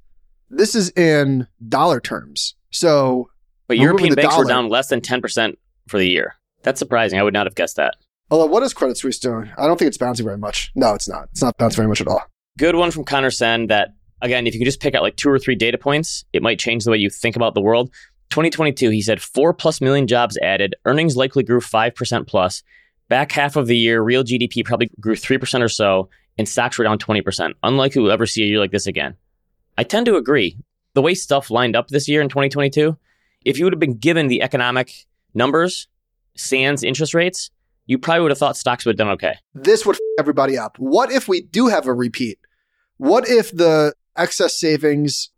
[0.50, 2.56] this is in dollar terms.
[2.72, 3.30] So,
[3.68, 5.56] but European banks dollar, were down less than 10%
[5.88, 6.36] for the year.
[6.62, 7.20] That's surprising.
[7.20, 7.96] I would not have guessed that.
[8.30, 9.52] Although, what is Credit Suisse doing?
[9.58, 10.72] I don't think it's bouncing very much.
[10.76, 11.30] No, it's not.
[11.32, 12.22] It's not bouncing very much at all.
[12.60, 15.30] Good one from Connor Sen that, again, if you could just pick out like two
[15.30, 17.90] or three data points, it might change the way you think about the world.
[18.30, 22.62] 2022, he said four plus million jobs added, earnings likely grew 5% plus.
[23.10, 26.84] Back half of the year, real GDP probably grew 3% or so, and stocks were
[26.84, 27.54] down 20%.
[27.64, 29.16] Unlikely we'll ever see a year like this again.
[29.78, 30.58] I tend to agree.
[30.94, 32.96] The way stuff lined up this year in 2022,
[33.46, 35.88] if you would have been given the economic numbers,
[36.36, 37.50] sans interest rates,
[37.86, 39.36] you probably would have thought stocks would have done okay.
[39.54, 40.78] This would f- everybody up.
[40.78, 42.40] What if we do have a repeat?
[43.04, 45.30] What if the excess savings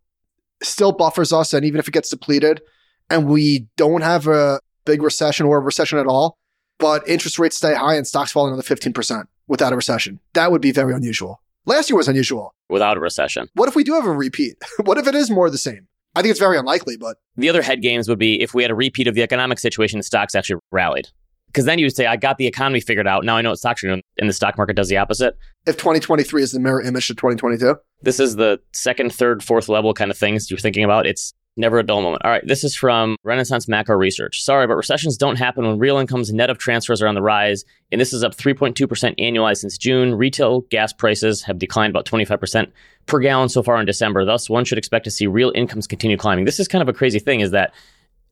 [0.61, 2.61] still buffers us, and even if it gets depleted,
[3.09, 6.37] and we don't have a big recession or a recession at all,
[6.77, 10.19] but interest rates stay high and stocks fall another 15% without a recession?
[10.33, 11.41] That would be very unusual.
[11.65, 12.53] Last year was unusual.
[12.69, 13.47] Without a recession.
[13.55, 14.57] What if we do have a repeat?
[14.83, 15.87] what if it is more the same?
[16.15, 17.17] I think it's very unlikely, but.
[17.35, 20.03] The other head games would be if we had a repeat of the economic situation,
[20.03, 21.07] stocks actually rallied.
[21.55, 23.23] Because then you would say, I got the economy figured out.
[23.23, 24.01] Now I know what stocks are doing.
[24.17, 25.37] And the stock market does the opposite.
[25.65, 27.77] If 2023 is the mirror image to 2022?
[28.01, 31.07] This is the second, third, fourth level kind of things you're thinking about.
[31.07, 32.21] It's Never a dull moment.
[32.25, 34.43] All right, this is from Renaissance Macro Research.
[34.43, 37.63] Sorry, but recessions don't happen when real incomes net of transfers are on the rise,
[37.93, 38.75] and this is up 3.2%
[39.17, 40.15] annualized since June.
[40.15, 42.69] Retail gas prices have declined about 25%
[43.05, 44.25] per gallon so far in December.
[44.25, 46.43] Thus, one should expect to see real incomes continue climbing.
[46.43, 47.73] This is kind of a crazy thing is that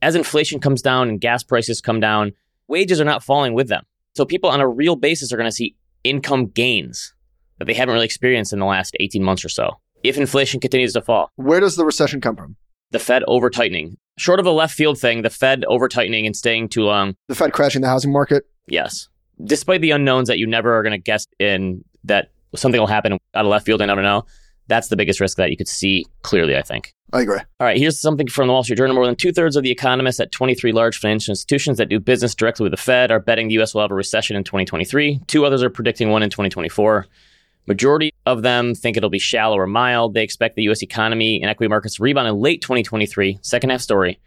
[0.02, 2.34] as inflation comes down and gas prices come down,
[2.68, 3.84] wages are not falling with them.
[4.16, 7.14] So people on a real basis are going to see income gains
[7.58, 10.92] that they haven't really experienced in the last 18 months or so if inflation continues
[10.92, 11.30] to fall.
[11.36, 12.56] Where does the recession come from?
[12.94, 13.98] the Fed over tightening.
[14.16, 17.16] Short of a left field thing, the Fed over tightening and staying too long.
[17.26, 18.44] The Fed crashing the housing market?
[18.68, 19.08] Yes.
[19.44, 23.14] Despite the unknowns that you never are going to guess in that something will happen
[23.34, 24.24] out of left field, and I never know.
[24.66, 26.94] That's the biggest risk that you could see clearly, I think.
[27.12, 27.38] I agree.
[27.60, 28.96] All right, here's something from the Wall Street Journal.
[28.96, 32.34] More than two thirds of the economists at 23 large financial institutions that do business
[32.34, 33.74] directly with the Fed are betting the U.S.
[33.74, 35.20] will have a recession in 2023.
[35.26, 37.06] Two others are predicting one in 2024.
[37.66, 40.14] Majority of them think it'll be shallow or mild.
[40.14, 40.82] They expect the U.S.
[40.82, 44.18] economy and equity markets to rebound in late 2023, second half story,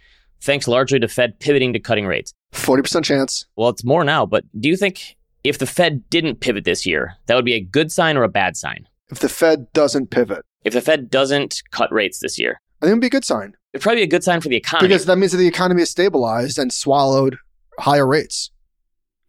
[0.41, 2.33] thanks largely to Fed pivoting to cutting rates.
[2.53, 3.45] 40% chance.
[3.55, 7.15] Well, it's more now, but do you think if the Fed didn't pivot this year,
[7.25, 8.87] that would be a good sign or a bad sign?
[9.09, 10.43] If the Fed doesn't pivot.
[10.63, 12.59] If the Fed doesn't cut rates this year.
[12.81, 13.55] I think it would be a good sign.
[13.73, 14.89] It'd probably be a good sign for the economy.
[14.89, 17.37] Because that means that the economy is stabilized and swallowed
[17.79, 18.51] higher rates.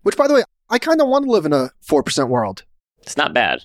[0.03, 2.65] Which, by the way, I kind of want to live in a 4% world.
[3.01, 3.63] It's not bad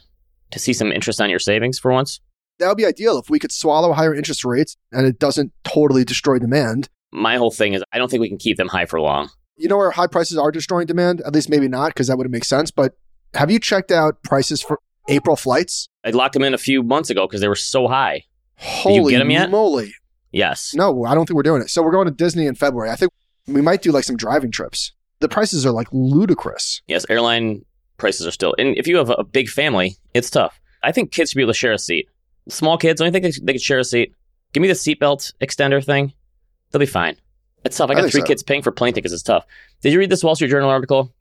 [0.54, 2.22] to see some interest on your savings for once?
[2.60, 6.06] That would be ideal if we could swallow higher interest rates and it doesn't totally
[6.06, 6.88] destroy demand.
[7.12, 9.30] My whole thing is I don't think we can keep them high for long.
[9.58, 11.22] You know where high prices are destroying demand?
[11.26, 12.72] At least maybe not, because that wouldn't make sense.
[12.72, 12.96] But
[13.34, 15.90] have you checked out prices for April flights?
[16.04, 18.24] I locked them in a few months ago because they were so high.
[18.58, 19.50] Holy Did you get them yet?
[19.50, 19.94] moly.
[20.32, 20.74] Yes.
[20.74, 21.70] No, I don't think we're doing it.
[21.70, 22.90] So we're going to Disney in February.
[22.90, 23.12] I think
[23.48, 24.92] we might do like some driving trips.
[25.20, 26.82] The prices are like ludicrous.
[26.88, 27.64] Yes, airline
[27.98, 28.56] prices are still.
[28.58, 30.60] And if you have a big family, it's tough.
[30.82, 32.10] I think kids should be able to share a seat.
[32.50, 34.14] Small kids, don't you think they, could share a seat?
[34.52, 36.14] Give me the seatbelt extender thing.
[36.72, 37.16] They'll be fine.
[37.64, 37.90] It's tough.
[37.90, 38.28] I got I three so.
[38.28, 39.14] kids paying for plane tickets.
[39.14, 39.46] It's tough.
[39.82, 41.14] Did you read this Wall Street Journal article?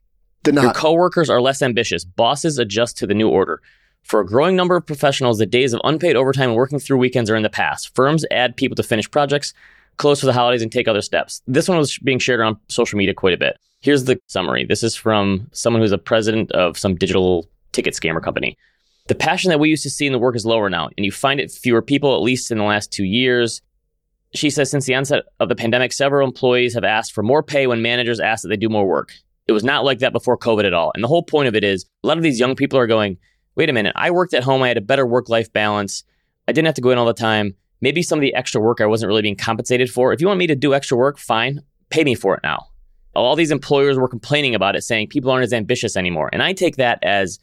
[0.42, 0.62] Did not.
[0.62, 2.05] Your coworkers are less ambitious.
[2.05, 3.61] Bosses adjust to the new order.
[4.03, 7.31] For a growing number of professionals, the days of unpaid overtime and working through weekends
[7.31, 7.95] are in the past.
[7.95, 9.55] Firms add people to finish projects,
[9.97, 11.43] close for the holidays and take other steps.
[11.47, 13.57] This one was being shared on social media quite a bit.
[13.81, 14.65] Here's the summary.
[14.65, 18.57] This is from someone who's a president of some digital ticket scammer company.
[19.09, 21.11] The passion that we used to see in the work is lower now, and you
[21.11, 23.61] find it fewer people, at least in the last two years.
[24.35, 27.67] She says since the onset of the pandemic, several employees have asked for more pay
[27.67, 29.12] when managers ask that they do more work.
[29.49, 30.93] It was not like that before COVID at all.
[30.95, 33.19] And the whole point of it is a lot of these young people are going,
[33.57, 36.05] wait a minute, I worked at home, I had a better work life balance.
[36.49, 37.55] I didn't have to go in all the time.
[37.81, 40.12] Maybe some of the extra work I wasn't really being compensated for.
[40.12, 41.61] If you want me to do extra work, fine,
[41.91, 42.69] pay me for it now.
[43.15, 46.31] All these employers were complaining about it, saying people aren't as ambitious anymore.
[46.33, 47.38] And I take that as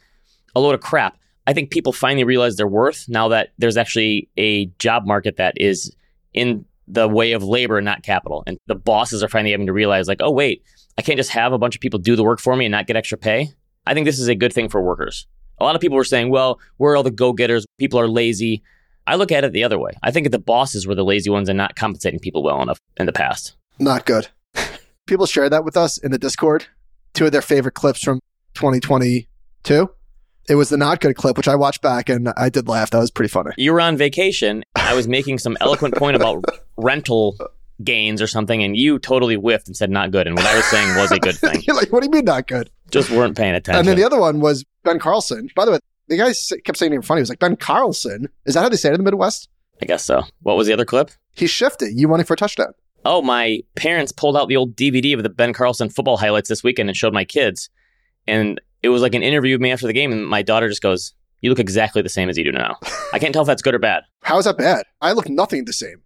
[0.55, 1.17] a load of crap.
[1.45, 5.53] I think people finally realize their worth now that there's actually a job market that
[5.57, 5.95] is
[6.33, 8.43] in the way of labor, not capital.
[8.47, 10.63] And the bosses are finally having to realize, like, oh, wait,
[10.97, 12.87] I can't just have a bunch of people do the work for me and not
[12.87, 13.49] get extra pay.
[13.85, 15.27] I think this is a good thing for workers.
[15.59, 17.65] A lot of people were saying, well, we're all the go getters.
[17.77, 18.63] People are lazy.
[19.05, 19.91] I look at it the other way.
[20.03, 23.05] I think the bosses were the lazy ones and not compensating people well enough in
[23.05, 23.55] the past.
[23.79, 24.27] Not good.
[25.07, 26.65] people shared that with us in the Discord.
[27.13, 28.19] Two of their favorite clips from
[28.53, 29.89] 2022.
[30.47, 32.89] It was the not good clip, which I watched back and I did laugh.
[32.91, 33.51] That was pretty funny.
[33.57, 34.63] You were on vacation.
[34.75, 36.43] I was making some eloquent point about
[36.77, 37.37] rental
[37.83, 40.27] gains or something, and you totally whiffed and said not good.
[40.27, 41.61] And what I was saying was a good thing.
[41.67, 42.69] You're like, what do you mean not good?
[42.91, 43.79] Just weren't paying attention.
[43.79, 45.49] And then the other one was Ben Carlson.
[45.55, 47.19] By the way, the guy kept saying it in funny.
[47.19, 48.27] He was like, Ben Carlson.
[48.45, 49.49] Is that how they say it in the Midwest?
[49.81, 50.23] I guess so.
[50.41, 51.11] What was the other clip?
[51.33, 51.97] He shifted.
[51.97, 52.73] You running for a touchdown.
[53.05, 56.63] Oh, my parents pulled out the old DVD of the Ben Carlson football highlights this
[56.63, 57.69] weekend and showed my kids.
[58.27, 60.81] And it was like an interview with me after the game, and my daughter just
[60.81, 62.77] goes, You look exactly the same as you do now.
[63.13, 64.03] I can't tell if that's good or bad.
[64.23, 64.83] How is that bad?
[65.01, 66.01] I look nothing the same.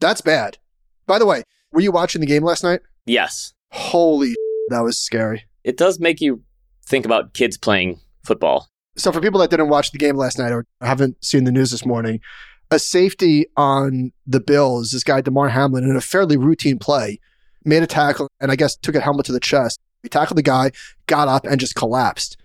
[0.00, 0.58] That's bad.
[1.06, 2.80] By the way, were you watching the game last night?
[3.06, 3.52] Yes.
[3.70, 4.34] Holy,
[4.68, 5.44] that was scary.
[5.64, 6.42] It does make you
[6.86, 8.68] think about kids playing football.
[8.96, 11.70] So, for people that didn't watch the game last night or haven't seen the news
[11.70, 12.20] this morning,
[12.70, 17.18] a safety on the Bills, this guy, Damar Hamlin, in a fairly routine play,
[17.64, 19.80] made a tackle and I guess took a helmet to the chest.
[20.02, 20.70] He tackled the guy,
[21.06, 22.36] got up, and just collapsed.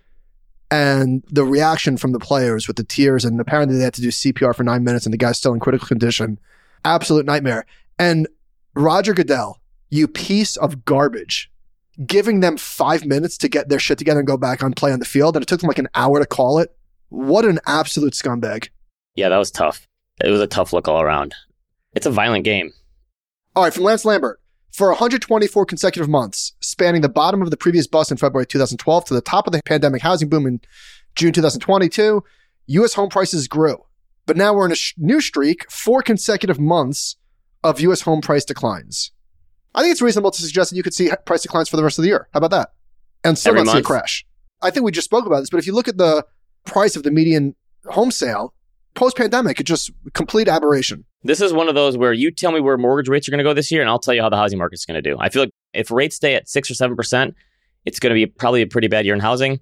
[0.70, 4.08] And the reaction from the players with the tears, and apparently they had to do
[4.08, 6.38] CPR for nine minutes, and the guy's still in critical condition.
[6.84, 7.64] Absolute nightmare.
[7.98, 8.26] And
[8.74, 11.50] Roger Goodell, you piece of garbage,
[12.06, 14.98] giving them five minutes to get their shit together and go back on play on
[14.98, 16.74] the field, and it took them like an hour to call it.
[17.08, 18.68] What an absolute scumbag.
[19.14, 19.86] Yeah, that was tough.
[20.22, 21.34] It was a tough look all around.
[21.94, 22.72] It's a violent game.
[23.54, 24.40] All right, from Lance Lambert.
[24.72, 29.14] For 124 consecutive months, spanning the bottom of the previous bust in February 2012 to
[29.14, 30.60] the top of the pandemic housing boom in
[31.14, 32.24] June 2022,
[32.66, 32.94] U.S.
[32.94, 33.84] home prices grew.
[34.26, 37.14] But now we're in a sh- new streak, four consecutive months
[37.62, 38.00] of U.S.
[38.00, 39.12] home price declines.
[39.74, 41.98] I think it's reasonable to suggest that you could see price declines for the rest
[41.98, 42.28] of the year.
[42.32, 42.70] How about that?
[43.24, 44.24] And still Every not see a crash.
[44.62, 46.24] I think we just spoke about this, but if you look at the
[46.64, 47.54] price of the median
[47.86, 48.54] home sale
[48.94, 51.04] post pandemic, it's just complete aberration.
[51.22, 53.44] This is one of those where you tell me where mortgage rates are going to
[53.44, 55.16] go this year, and I'll tell you how the housing market's going to do.
[55.18, 57.34] I feel like if rates stay at six or seven percent,
[57.84, 59.60] it's going to be probably a pretty bad year in housing.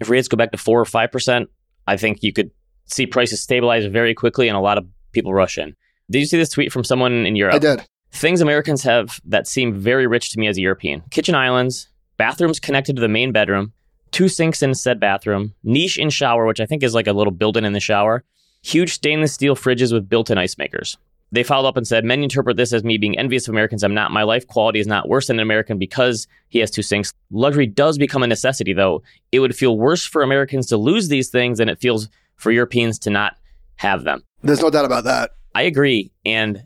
[0.00, 1.48] If rates go back to four or five percent,
[1.86, 2.50] I think you could
[2.84, 5.74] see prices stabilize very quickly, and a lot of people rush in.
[6.10, 7.54] Did you see this tweet from someone in Europe?
[7.54, 7.84] I did.
[8.12, 12.60] Things Americans have that seem very rich to me as a European: kitchen islands, bathrooms
[12.60, 13.72] connected to the main bedroom,
[14.10, 17.32] two sinks in said bathroom, niche in shower, which I think is like a little
[17.32, 18.24] built-in in the shower,
[18.62, 20.96] huge stainless steel fridges with built-in ice makers.
[21.30, 23.84] They followed up and said, Many interpret this as me being envious of Americans.
[23.84, 24.10] I'm not.
[24.10, 27.12] My life quality is not worse than an American because he has two sinks.
[27.30, 29.02] Luxury does become a necessity, though.
[29.30, 32.98] It would feel worse for Americans to lose these things than it feels for Europeans
[33.00, 33.36] to not
[33.76, 34.22] have them.
[34.42, 35.32] There's no doubt about that.
[35.54, 36.10] I agree.
[36.24, 36.64] And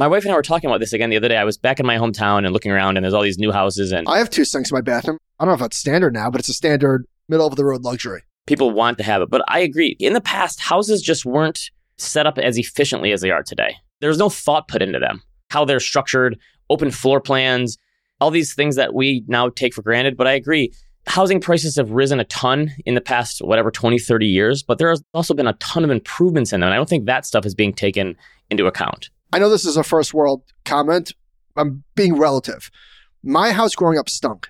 [0.00, 1.36] my wife and I were talking about this again the other day.
[1.36, 3.92] I was back in my hometown and looking around, and there's all these new houses,
[3.92, 5.18] and I have two sinks in my bathroom.
[5.38, 7.82] I don't know if that's standard now, but it's a standard middle of the road
[7.82, 8.22] luxury.
[8.46, 9.28] people want to have it.
[9.28, 9.96] But I agree.
[10.00, 13.76] In the past, houses just weren't set up as efficiently as they are today.
[14.00, 16.38] There's no thought put into them, how they're structured,
[16.70, 17.76] open floor plans,
[18.22, 20.16] all these things that we now take for granted.
[20.16, 20.72] But I agree.
[21.08, 24.88] Housing prices have risen a ton in the past, whatever, 20, 30 years, but there
[24.88, 26.68] has also been a ton of improvements in them.
[26.68, 28.16] And I don't think that stuff is being taken
[28.50, 29.10] into account.
[29.32, 31.12] I know this is a first world comment.
[31.56, 32.70] I'm being relative.
[33.22, 34.48] My house growing up stunk,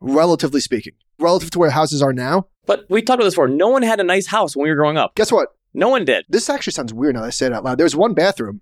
[0.00, 2.46] relatively speaking, relative to where houses are now.
[2.66, 3.48] But we talked about this before.
[3.48, 5.14] No one had a nice house when we were growing up.
[5.14, 5.48] Guess what?
[5.74, 6.24] No one did.
[6.28, 7.78] This actually sounds weird now that I say it out loud.
[7.78, 8.60] There's one bathroom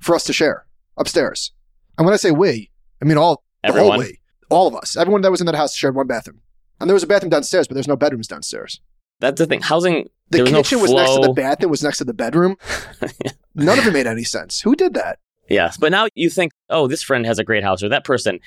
[0.00, 1.52] for us to share upstairs.
[1.98, 3.98] And when I say we, I mean all the whole Everyone.
[3.98, 4.18] we.
[4.50, 4.96] All of us.
[4.96, 6.40] Everyone that was in that house shared one bathroom.
[6.80, 8.80] And there was a bathroom downstairs, but there's no bedrooms downstairs.
[9.20, 9.62] That's the thing.
[9.62, 12.56] Housing, The was kitchen no was next to the bathroom, was next to the bedroom.
[13.54, 14.60] None of it made any sense.
[14.60, 15.18] Who did that?
[15.48, 18.38] Yes, but now you think, oh, this friend has a great house or that person.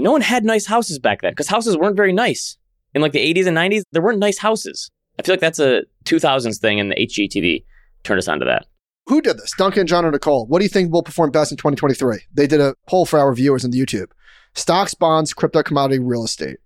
[0.00, 2.56] No one had nice houses back then because houses weren't very nice.
[2.94, 4.90] In like the 80s and 90s, there weren't nice houses.
[5.18, 7.64] I feel like that's a 2000s thing and the HGTV
[8.02, 8.66] turned us onto that.
[9.06, 9.52] Who did this?
[9.56, 10.46] Duncan, John, or Nicole?
[10.46, 12.20] What do you think will perform best in 2023?
[12.32, 14.10] They did a poll for our viewers on the YouTube.
[14.54, 16.58] Stocks, bonds, crypto, commodity, real estate.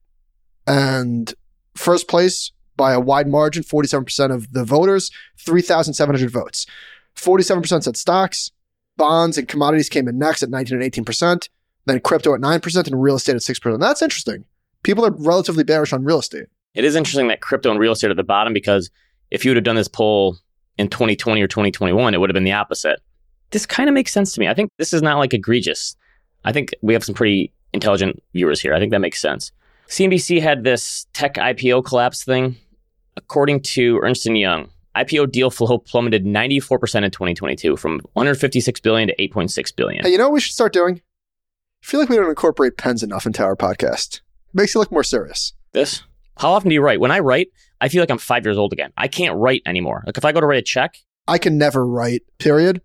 [0.66, 1.32] And
[1.74, 6.66] first place by a wide margin, 47% of the voters, 3,700 votes.
[7.16, 8.50] 47% said stocks,
[8.96, 11.48] bonds, and commodities came in next at 19 and 18%.
[11.86, 13.80] Then crypto at 9% and real estate at 6%.
[13.80, 14.44] That's interesting.
[14.82, 16.46] People are relatively bearish on real estate.
[16.74, 18.90] It is interesting that crypto and real estate are at the bottom because
[19.30, 20.36] if you would have done this poll
[20.78, 23.00] in 2020 or 2021, it would have been the opposite.
[23.50, 24.48] This kind of makes sense to me.
[24.48, 25.96] I think this is not like egregious.
[26.44, 28.74] I think we have some pretty intelligent viewers here.
[28.74, 29.52] I think that makes sense.
[29.88, 32.56] CNBC had this tech IPO collapse thing.
[33.16, 39.08] According to Ernst & Young, IPO deal flow plummeted 94% in 2022 from 156 billion
[39.08, 40.04] to 8.6 billion.
[40.04, 41.00] Hey, you know what we should start doing?
[41.82, 44.16] I feel like we don't incorporate pens enough into our podcast.
[44.16, 45.52] It Makes you look more serious.
[45.72, 46.02] This?
[46.38, 47.00] How often do you write?
[47.00, 47.48] When I write,
[47.80, 48.92] I feel like I'm five years old again.
[48.96, 50.02] I can't write anymore.
[50.06, 50.96] Like if I go to write a check,
[51.28, 52.80] I can never write, period.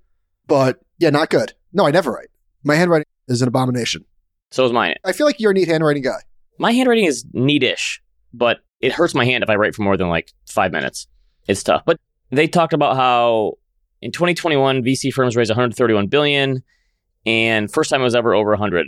[0.48, 1.54] But yeah, not good.
[1.74, 2.30] No, I never write.
[2.64, 4.06] My handwriting is an abomination.
[4.52, 4.96] so is mine.
[5.04, 6.20] I feel like you're a neat handwriting guy.
[6.60, 8.00] My handwriting is neatish,
[8.34, 11.08] but it hurts my hand if I write for more than like five minutes.
[11.48, 11.84] It's tough.
[11.86, 12.00] But
[12.32, 13.58] they talked about how
[14.02, 16.64] in 2021 VC firms raised 131 billion,
[17.26, 18.88] and first time it was ever over 100.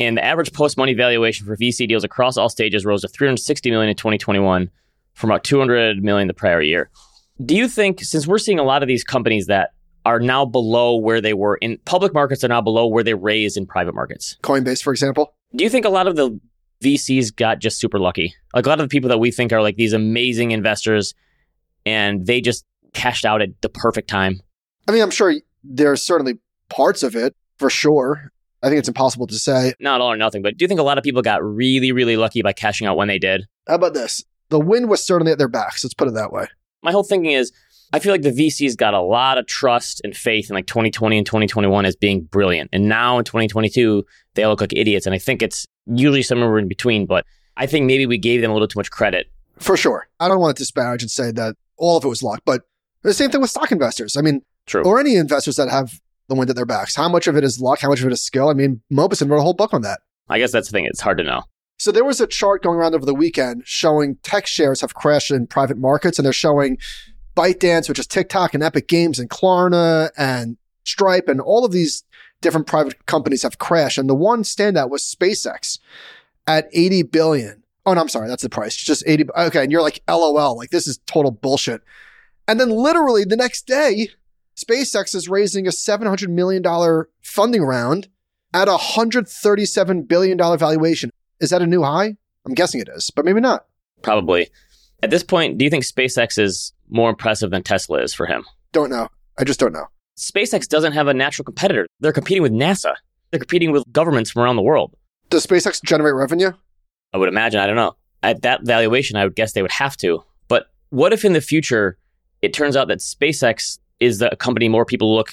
[0.00, 3.70] And the average post money valuation for VC deals across all stages rose to 360
[3.70, 4.70] million in 2021
[5.14, 6.90] from about 200 million the prior year.
[7.44, 9.70] Do you think, since we're seeing a lot of these companies that
[10.04, 13.56] are now below where they were in public markets, are now below where they raised
[13.56, 15.34] in private markets, Coinbase, for example.
[15.54, 16.38] do you think a lot of the
[16.84, 18.34] VCs got just super lucky?
[18.54, 21.14] Like a lot of the people that we think are like these amazing investors
[21.86, 24.40] and they just cashed out at the perfect time.
[24.88, 28.30] I mean, I'm sure there's certainly parts of it for sure.
[28.62, 29.74] I think it's impossible to say.
[29.80, 32.16] Not all or nothing, but do you think a lot of people got really, really
[32.16, 33.46] lucky by cashing out when they did?
[33.68, 34.24] How about this?
[34.48, 35.84] The wind was certainly at their backs.
[35.84, 36.46] Let's put it that way.
[36.82, 37.52] My whole thinking is
[37.92, 41.18] I feel like the VCs got a lot of trust and faith in like 2020
[41.18, 42.70] and 2021 as being brilliant.
[42.72, 44.04] And now in 2022,
[44.34, 45.06] they look like idiots.
[45.06, 47.24] And I think it's usually somewhere in between, but
[47.56, 49.26] I think maybe we gave them a little too much credit.
[49.58, 50.08] For sure.
[50.20, 52.62] I don't want to disparage and say that all of it was luck, but
[53.02, 54.16] the same thing with stock investors.
[54.16, 54.82] I mean, True.
[54.84, 56.96] or any investors that have the wind at their backs.
[56.96, 57.80] How much of it is luck?
[57.80, 58.48] How much of it is skill?
[58.48, 60.00] I mean, Mauboussin wrote a whole book on that.
[60.28, 60.86] I guess that's the thing.
[60.86, 61.42] It's hard to know.
[61.78, 65.30] So there was a chart going around over the weekend showing tech shares have crashed
[65.30, 66.78] in private markets, and they're showing
[67.36, 72.04] ByteDance, which is TikTok and Epic Games and Klarna and Stripe and all of these
[72.44, 73.98] different private companies have crashed.
[73.98, 75.80] And the one standout was SpaceX
[76.46, 77.64] at 80 billion.
[77.86, 78.28] Oh, no, I'm sorry.
[78.28, 78.76] That's the price.
[78.76, 79.26] Just 80.
[79.36, 79.62] Okay.
[79.64, 81.82] And you're like, LOL, like this is total bullshit.
[82.46, 84.10] And then literally the next day,
[84.56, 86.62] SpaceX is raising a $700 million
[87.22, 88.08] funding round
[88.52, 91.10] at a $137 billion valuation.
[91.40, 92.16] Is that a new high?
[92.46, 93.66] I'm guessing it is, but maybe not.
[94.02, 94.50] Probably.
[95.02, 98.44] At this point, do you think SpaceX is more impressive than Tesla is for him?
[98.72, 99.08] Don't know.
[99.38, 99.86] I just don't know.
[100.16, 101.86] SpaceX doesn't have a natural competitor.
[102.00, 102.94] They're competing with NASA.
[103.30, 104.94] They're competing with governments from around the world.
[105.30, 106.52] Does SpaceX generate revenue?
[107.12, 107.60] I would imagine.
[107.60, 107.96] I don't know.
[108.22, 110.22] At that valuation, I would guess they would have to.
[110.48, 111.98] But what if in the future
[112.42, 115.32] it turns out that SpaceX is the company more people look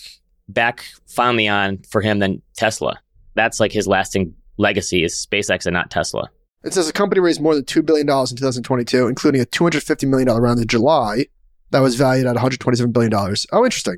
[0.50, 3.00] back fondly on for him than Tesla?
[3.36, 6.30] That's like his lasting legacy is SpaceX and not Tesla.
[6.64, 10.28] It says the company raised more than $2 billion in 2022, including a $250 million
[10.30, 11.26] round in July
[11.72, 13.14] that was valued at $127 billion.
[13.52, 13.98] Oh, interesting.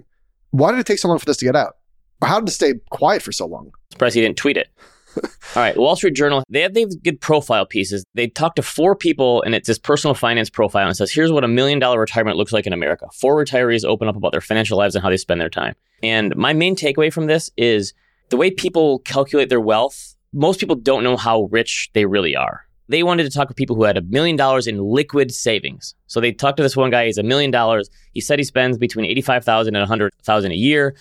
[0.54, 1.78] Why did it take so long for this to get out?
[2.22, 3.72] Or how did it stay quiet for so long?
[3.92, 4.70] Surprised he didn't tweet it.
[5.18, 5.24] All
[5.56, 8.06] right, Wall Street Journal, they have, they have good profile pieces.
[8.14, 11.44] They talk to four people, and it's this personal finance profile, and says, here's what
[11.44, 13.08] a million dollar retirement looks like in America.
[13.14, 15.74] Four retirees open up about their financial lives and how they spend their time.
[16.04, 17.96] And my main takeaway from this is
[18.30, 22.68] the way people calculate their wealth, most people don't know how rich they really are.
[22.90, 25.96] They wanted to talk to people who had a million dollars in liquid savings.
[26.08, 27.90] So they talked to this one guy, he's a million dollars.
[28.14, 30.96] He said he spends between 85,000 and a 100,000 a year,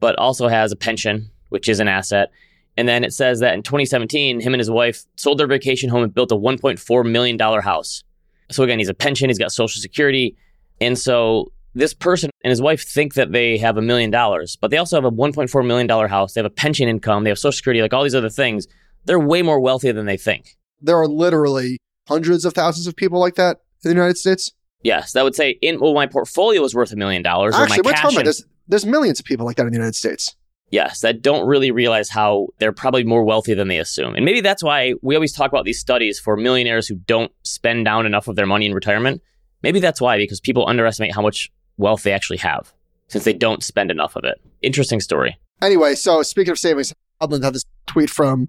[0.00, 2.30] but also has a pension, which is an asset.
[2.76, 6.02] And then it says that in 2017, him and his wife sold their vacation home
[6.02, 8.04] and built a $1.4 million house.
[8.50, 10.36] So again, he's a pension, he's got social security.
[10.80, 14.70] And so this person and his wife think that they have a million dollars, but
[14.70, 16.34] they also have a $1.4 million house.
[16.34, 18.66] They have a pension income, they have social security, like all these other things.
[19.04, 20.57] They're way more wealthy than they think.
[20.80, 24.52] There are literally hundreds of thousands of people like that in the United States.
[24.82, 27.54] Yes, that would say in well, my portfolio is worth a million dollars.
[27.54, 29.96] Actually, my we're talking about there's, there's millions of people like that in the United
[29.96, 30.34] States.
[30.70, 34.14] Yes, that don't really realize how they're probably more wealthy than they assume.
[34.14, 37.86] And maybe that's why we always talk about these studies for millionaires who don't spend
[37.86, 39.22] down enough of their money in retirement.
[39.62, 42.72] Maybe that's why, because people underestimate how much wealth they actually have
[43.08, 44.40] since they don't spend enough of it.
[44.60, 45.38] Interesting story.
[45.62, 48.48] Anyway, so speaking of savings, Upland had this tweet from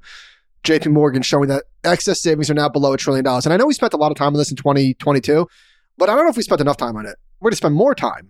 [0.64, 3.45] JP Morgan showing that excess savings are now below a trillion dollars.
[3.45, 5.47] And I know we spent a lot of time on this in 2022,
[5.97, 7.16] but I don't know if we spent enough time on it.
[7.39, 8.30] We're going to spend more time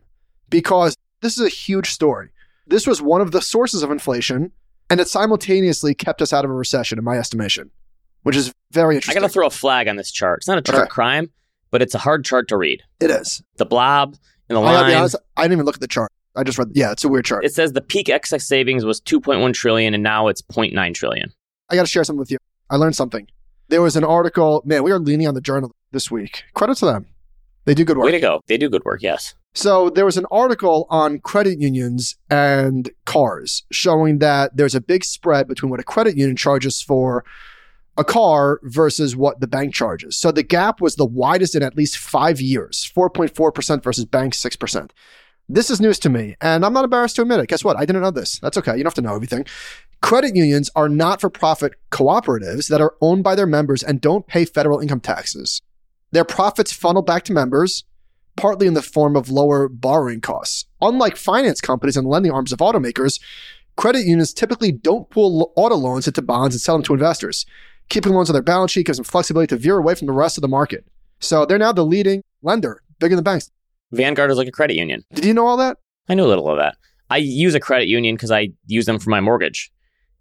[0.50, 2.30] because this is a huge story.
[2.68, 4.52] this was one of the sources of inflation,
[4.92, 7.72] and it simultaneously kept us out of a recession, in my estimation,
[8.24, 9.18] which is very interesting.
[9.18, 10.40] I got to throw a flag on this chart.
[10.40, 10.90] It's not a chart Okay.
[10.90, 11.32] crime,
[11.72, 12.84] but it's a hard chart to read.
[13.00, 13.42] it is.
[13.58, 14.16] The blob
[14.50, 14.94] and the I line.
[14.96, 16.12] honest, I didn't even look at the chart.
[16.36, 16.70] I just read.
[16.74, 17.44] Yeah, it's a weird chart.
[17.44, 21.32] It says the peak excess savings was 2.1 trillion, and now it's 0.9 trillion.
[21.70, 22.38] I got to share something with you.
[22.70, 23.28] I learned something.
[23.68, 24.62] There was an article.
[24.66, 26.44] Man, we are leaning on the journal this week.
[26.54, 27.06] Credit to them.
[27.66, 28.06] They do good work.
[28.06, 28.42] Way to go!
[28.48, 29.02] They do good work.
[29.02, 29.36] Yes.
[29.54, 35.04] So there was an article on credit unions and cars showing that there's a big
[35.04, 37.24] spread between what a credit union charges for
[37.98, 40.18] a car versus what the bank charges.
[40.18, 44.92] So the gap was the widest in at least five years 4.4% versus bank 6%.
[45.52, 47.48] This is news to me, and I'm not embarrassed to admit it.
[47.48, 47.76] Guess what?
[47.76, 48.38] I didn't know this.
[48.40, 48.74] That's okay.
[48.74, 49.46] You don't have to know everything.
[50.02, 54.28] Credit unions are not for profit cooperatives that are owned by their members and don't
[54.28, 55.62] pay federal income taxes.
[56.12, 57.84] Their profits funnel back to members,
[58.36, 60.66] partly in the form of lower borrowing costs.
[60.82, 63.20] Unlike finance companies and lending arms of automakers,
[63.76, 67.46] credit unions typically don't pool auto loans into bonds and sell them to investors.
[67.90, 70.38] Keeping loans on their balance sheet gives them flexibility to veer away from the rest
[70.38, 70.86] of the market.
[71.20, 73.52] So they're now the leading lender, bigger than banks.
[73.92, 75.04] Vanguard is like a credit union.
[75.14, 75.78] Did you know all that?
[76.08, 76.78] I knew a little of that.
[77.10, 79.72] I use a credit union because I use them for my mortgage,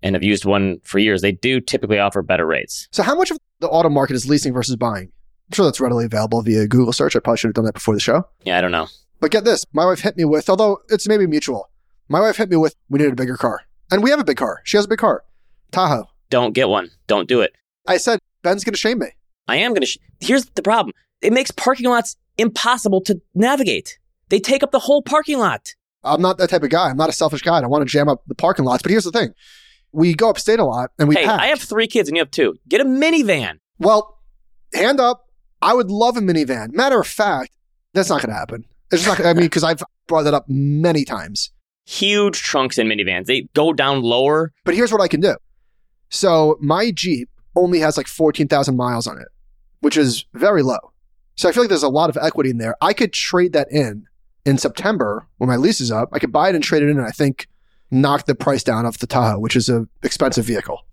[0.02, 1.22] and have used one for years.
[1.22, 2.88] They do typically offer better rates.
[2.92, 5.10] So how much of the auto market is leasing versus buying?
[5.50, 7.16] I'm sure that's readily available via Google search.
[7.16, 8.24] I probably should have done that before the show.
[8.44, 8.86] Yeah, I don't know.
[9.20, 11.70] But get this, my wife hit me with, although it's maybe mutual,
[12.08, 13.62] my wife hit me with, we need a bigger car.
[13.90, 14.60] And we have a big car.
[14.64, 15.24] She has a big car.
[15.72, 16.08] Tahoe.
[16.30, 16.90] Don't get one.
[17.06, 17.54] Don't do it.
[17.86, 19.08] I said, Ben's going to shame me.
[19.48, 19.86] I am going to.
[19.86, 23.98] Sh- Here's the problem it makes parking lots impossible to navigate.
[24.28, 25.74] They take up the whole parking lot.
[26.04, 26.90] I'm not that type of guy.
[26.90, 27.56] I'm not a selfish guy.
[27.56, 28.82] I don't want to jam up the parking lots.
[28.82, 29.34] But here's the thing
[29.92, 31.40] we go upstate a lot and we hey, pack.
[31.40, 32.56] I have three kids and you have two.
[32.68, 33.58] Get a minivan.
[33.78, 34.18] well,
[34.74, 35.26] hand up.
[35.60, 36.72] I would love a minivan.
[36.72, 37.50] Matter of fact,
[37.94, 38.64] that's not going to happen.
[38.92, 39.26] It's just not.
[39.26, 41.50] I mean, because I've brought that up many times.
[41.84, 43.26] Huge trunks in minivans.
[43.26, 44.52] They go down lower.
[44.64, 45.36] But here's what I can do.
[46.10, 49.28] So my Jeep only has like 14,000 miles on it,
[49.80, 50.78] which is very low.
[51.34, 52.76] So I feel like there's a lot of equity in there.
[52.80, 54.06] I could trade that in
[54.44, 56.08] in September when my lease is up.
[56.12, 57.47] I could buy it and trade it in and I think
[57.90, 60.86] knock the price down of the Tahoe, which is an expensive vehicle.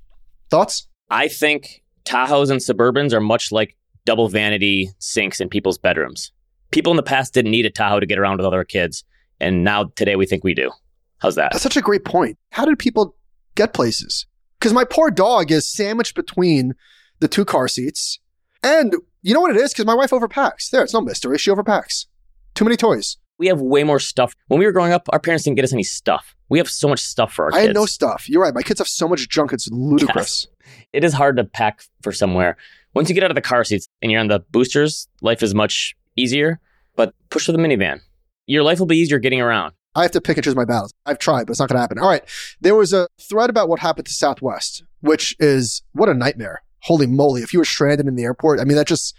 [0.49, 0.87] Thoughts?
[1.09, 3.75] I think Tahoes and Suburbans are much like
[4.05, 6.31] double vanity sinks in people's bedrooms.
[6.71, 9.03] People in the past didn't need a Tahoe to get around with other kids,
[9.39, 10.71] and now today we think we do.
[11.19, 11.51] How's that?
[11.51, 12.37] That's such a great point.
[12.51, 13.15] How did people
[13.55, 14.25] get places?
[14.59, 16.73] Because my poor dog is sandwiched between
[17.19, 18.19] the two car seats.
[18.63, 19.73] And you know what it is?
[19.73, 20.69] Because my wife overpacks.
[20.69, 21.37] There, it's no mystery.
[21.37, 22.05] She overpacks.
[22.53, 23.17] Too many toys.
[23.37, 24.33] We have way more stuff.
[24.47, 26.34] When we were growing up, our parents didn't get us any stuff.
[26.49, 27.67] We have so much stuff for our I kids.
[27.67, 28.29] had no stuff.
[28.29, 28.53] You're right.
[28.53, 29.51] My kids have so much junk.
[29.53, 30.47] It's ludicrous.
[30.93, 32.57] it is hard to pack for somewhere.
[32.93, 35.53] Once you get out of the car seats and you're on the boosters, life is
[35.55, 36.59] much easier.
[36.95, 37.99] But push to the minivan.
[38.47, 39.73] Your life will be easier getting around.
[39.95, 40.93] I have to pick and choose my battles.
[41.05, 41.99] I've tried, but it's not going to happen.
[41.99, 42.23] All right.
[42.61, 46.61] There was a thread about what happened to Southwest, which is what a nightmare.
[46.81, 47.41] Holy moly.
[47.41, 49.15] If you were stranded in the airport, I mean, that just,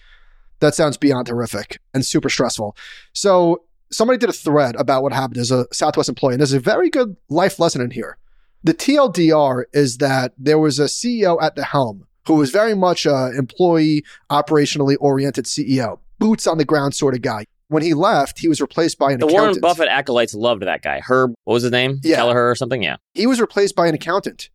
[0.60, 2.76] that sounds beyond horrific and super stressful.
[3.12, 6.61] So somebody did a thread about what happened as a Southwest employee, and there's a
[6.61, 8.18] very good life lesson in here.
[8.64, 13.07] The TLDR is that there was a CEO at the helm who was very much
[13.07, 17.45] a employee operationally oriented CEO, boots on the ground sort of guy.
[17.68, 19.43] When he left, he was replaced by an The accountant.
[19.43, 21.01] Warren Buffett acolytes loved that guy.
[21.01, 22.01] Herb, what was his name?
[22.03, 22.16] Yeah.
[22.16, 22.82] Kelleher or something?
[22.82, 22.97] Yeah.
[23.14, 24.51] he was replaced by an accountant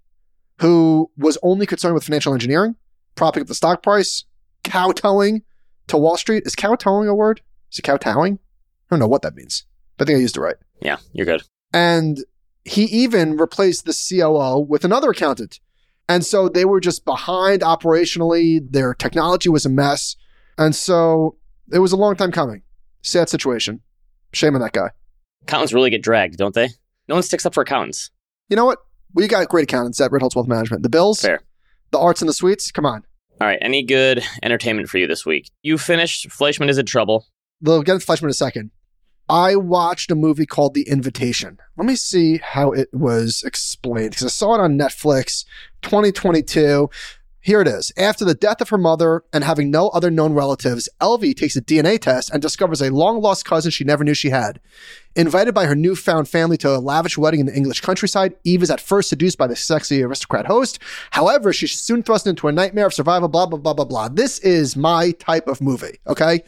[0.59, 2.75] who was only concerned with financial engineering,
[3.15, 4.25] propping up the stock price,
[4.63, 5.41] kowtowing
[5.87, 6.43] to Wall Street.
[6.45, 7.41] Is kowtowing a word?
[7.71, 8.39] Is it kowtowing?
[8.91, 9.65] I don't know what that means,
[9.97, 10.57] but I think I used it right.
[10.81, 11.43] Yeah, you're good.
[11.73, 12.19] And
[12.65, 15.59] he even replaced the COO with another accountant.
[16.09, 18.59] And so they were just behind operationally.
[18.69, 20.17] Their technology was a mess.
[20.57, 21.37] And so
[21.71, 22.63] it was a long time coming.
[23.01, 23.79] Sad situation.
[24.33, 24.89] Shame on that guy.
[25.43, 26.67] Accountants really get dragged, don't they?
[27.07, 28.11] No one sticks up for accountants.
[28.49, 28.79] You know what?
[29.13, 30.83] We got great accountants at Ritholtz Wealth Management.
[30.83, 31.41] The Bills, Fair.
[31.91, 32.71] the arts and the sweets.
[32.71, 33.03] Come on.
[33.39, 33.57] All right.
[33.61, 35.49] Any good entertainment for you this week?
[35.63, 37.25] You finished Fleishman is in trouble.
[37.61, 38.71] We'll get into Fleishman in a second.
[39.31, 41.57] I watched a movie called The Invitation.
[41.77, 45.45] Let me see how it was explained because I saw it on Netflix
[45.83, 46.89] 2022.
[47.39, 47.93] Here it is.
[47.95, 51.61] After the death of her mother and having no other known relatives, Evie takes a
[51.61, 54.59] DNA test and discovers a long lost cousin she never knew she had.
[55.15, 58.69] Invited by her newfound family to a lavish wedding in the English countryside, Eve is
[58.69, 60.77] at first seduced by the sexy aristocrat host.
[61.11, 64.09] However, she's soon thrust into a nightmare of survival, blah, blah, blah, blah, blah.
[64.09, 66.43] This is my type of movie, okay?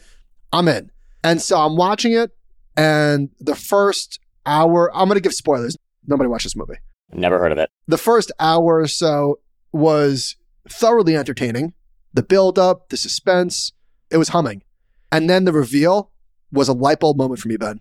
[0.52, 0.90] I'm in.
[1.24, 2.30] And so I'm watching it,
[2.76, 5.76] and the first hour, I'm going to give spoilers.
[6.06, 6.76] Nobody watched this movie.
[7.12, 7.70] Never heard of it.
[7.86, 9.38] The first hour or so
[9.72, 10.36] was
[10.68, 11.74] thoroughly entertaining.
[12.12, 13.72] The build up, the suspense,
[14.10, 14.62] it was humming.
[15.10, 16.10] And then the reveal
[16.52, 17.80] was a light bulb moment for me, Ben.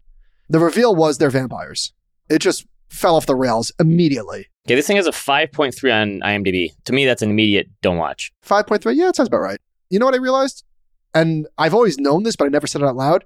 [0.49, 1.93] The reveal was they're vampires.
[2.29, 4.47] It just fell off the rails immediately.
[4.67, 6.69] Okay, this thing has a 5.3 on IMDb.
[6.85, 8.31] To me, that's an immediate don't watch.
[8.45, 9.59] 5.3, yeah, it sounds about right.
[9.89, 10.63] You know what I realized?
[11.13, 13.25] And I've always known this, but I never said it out loud.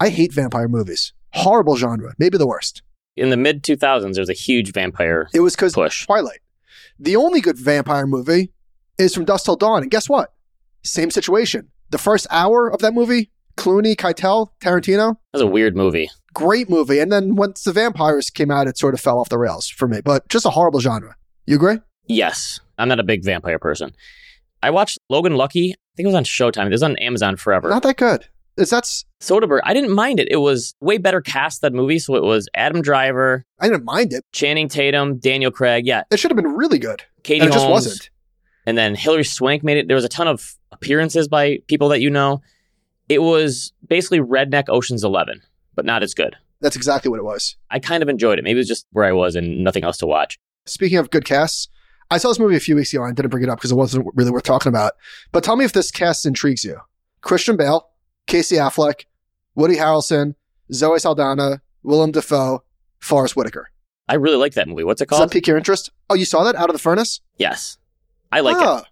[0.00, 1.12] I hate vampire movies.
[1.32, 2.82] Horrible genre, maybe the worst.
[3.16, 6.06] In the mid 2000s, there was a huge vampire It was because push.
[6.06, 6.40] Twilight.
[6.98, 8.52] The only good vampire movie
[8.98, 9.82] is From Dusk Till Dawn.
[9.82, 10.32] And guess what?
[10.82, 11.68] Same situation.
[11.90, 16.10] The first hour of that movie, Clooney, Keitel, Tarantino, That was a weird movie.
[16.34, 16.98] great movie.
[17.00, 19.86] And then once the vampires came out, it sort of fell off the rails for
[19.88, 20.00] me.
[20.00, 21.16] But just a horrible genre.
[21.46, 21.78] You agree?
[22.06, 23.92] Yes, I'm not a big vampire person.
[24.62, 25.72] I watched Logan Lucky.
[25.72, 26.66] I think it was on Showtime.
[26.66, 27.68] It was on Amazon forever.
[27.68, 28.26] Not that good.
[28.60, 30.28] Is that's Soderbergh, I didn't mind it.
[30.30, 31.98] It was way better cast that movie.
[31.98, 34.24] So it was Adam Driver, I didn't mind it.
[34.32, 37.02] Channing Tatum, Daniel Craig, yeah, It should have been really good.
[37.22, 38.10] Katie and it just wasn't.
[38.66, 39.88] and then Hilary Swank made it.
[39.88, 42.40] There was a ton of appearances by people that you know.
[43.08, 45.42] It was basically redneck Ocean's Eleven,
[45.74, 46.36] but not as good.
[46.60, 47.56] That's exactly what it was.
[47.70, 48.42] I kind of enjoyed it.
[48.44, 50.38] Maybe it was just where I was and nothing else to watch.
[50.66, 51.68] Speaking of good casts,
[52.10, 53.76] I saw this movie a few weeks ago and didn't bring it up because it
[53.76, 54.92] wasn't really worth talking about.
[55.32, 56.78] But tell me if this cast intrigues you.
[57.22, 57.89] Christian Bale,
[58.30, 59.06] Casey Affleck,
[59.56, 60.34] Woody Harrelson,
[60.72, 62.62] Zoe Saldana, Willem Dafoe,
[63.00, 63.70] Forest Whitaker.
[64.08, 64.84] I really like that movie.
[64.84, 65.20] What's it called?
[65.22, 65.90] Does that pique your interest?
[66.08, 67.20] Oh, you saw that out of the furnace?
[67.38, 67.76] yes,
[68.32, 68.62] I like it.
[68.62, 68.84] Ah,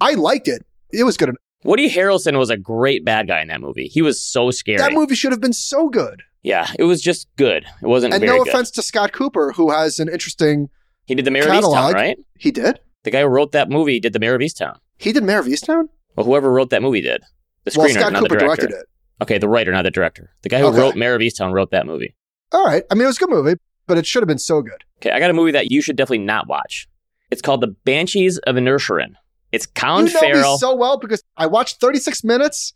[0.00, 0.66] I liked it.
[0.92, 1.30] It was good.
[1.64, 3.86] Woody Harrelson was a great bad guy in that movie.
[3.86, 4.76] He was so scary.
[4.78, 6.22] That movie should have been so good.
[6.42, 7.64] yeah, it was just good.
[7.80, 8.48] It wasn't And no good.
[8.48, 10.68] offense to Scott Cooper, who has an interesting.
[11.06, 11.94] He did the Mare of Easttown, catalog.
[11.94, 12.18] right?
[12.38, 12.78] He did.
[13.04, 14.76] The guy who wrote that movie did the Mare of Easttown.
[14.98, 15.84] He did Mare of Easttown.
[16.16, 17.22] Well, whoever wrote that movie did.
[17.64, 18.66] The Well, screenwriter, Scott not Cooper the director.
[18.66, 18.86] directed it.
[19.22, 20.30] Okay, the writer, not the director.
[20.42, 20.78] The guy who Okay.
[20.78, 22.14] wrote Mare of Easttown wrote that movie.
[22.52, 22.82] All right.
[22.90, 23.54] I mean, it was a good movie,
[23.86, 24.82] but it should have been so good.
[25.00, 26.88] Okay, I got a movie that you should definitely not watch.
[27.30, 29.14] It's called The Banshees of Inisherin.
[29.52, 30.52] It's Colin you know Farrell.
[30.54, 32.72] me so well because I watched 36 minutes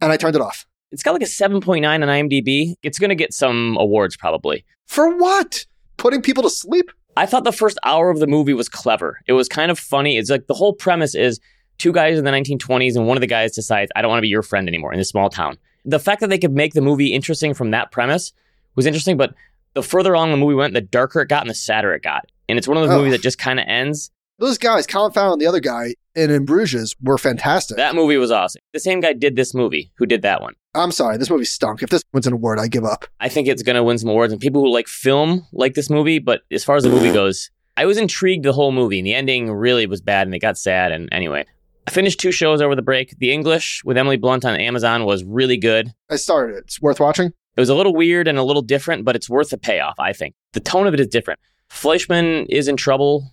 [0.00, 0.66] and I turned it off.
[0.90, 2.74] it's got like a 7.9 on IMDb.
[2.82, 4.64] It's going to get some awards probably.
[4.86, 5.66] For what?
[5.98, 6.90] Putting people to sleep?
[7.16, 9.18] I thought the first hour of the movie was clever.
[9.26, 10.16] It was kind of funny.
[10.16, 11.40] It's like the whole premise is
[11.78, 14.22] two guys in the 1920s, and one of the guys decides, I don't want to
[14.22, 15.58] be your friend anymore in this small town.
[15.84, 18.32] The fact that they could make the movie interesting from that premise
[18.74, 19.34] was interesting, but
[19.74, 22.26] the further along the movie went, the darker it got and the sadder it got.
[22.48, 22.98] And it's one of those Ugh.
[22.98, 24.10] movies that just kind of ends.
[24.38, 27.76] Those guys, Colin Farrell and the other guy in In Bruges, were fantastic.
[27.76, 28.60] That movie was awesome.
[28.72, 30.54] The same guy did this movie, who did that one.
[30.74, 31.82] I'm sorry, this movie stunk.
[31.82, 33.06] If this wins an award, I give up.
[33.18, 35.90] I think it's going to win some awards, and people who like film like this
[35.90, 36.18] movie.
[36.20, 39.14] But as far as the movie goes, I was intrigued the whole movie, and the
[39.14, 40.92] ending really was bad, and it got sad.
[40.92, 41.44] And anyway,
[41.88, 43.16] I finished two shows over the break.
[43.18, 45.94] The English with Emily Blunt on Amazon was really good.
[46.10, 46.64] I started it.
[46.64, 47.28] It's worth watching.
[47.28, 49.98] It was a little weird and a little different, but it's worth the payoff.
[49.98, 51.40] I think the tone of it is different.
[51.70, 53.32] Fleishman is in trouble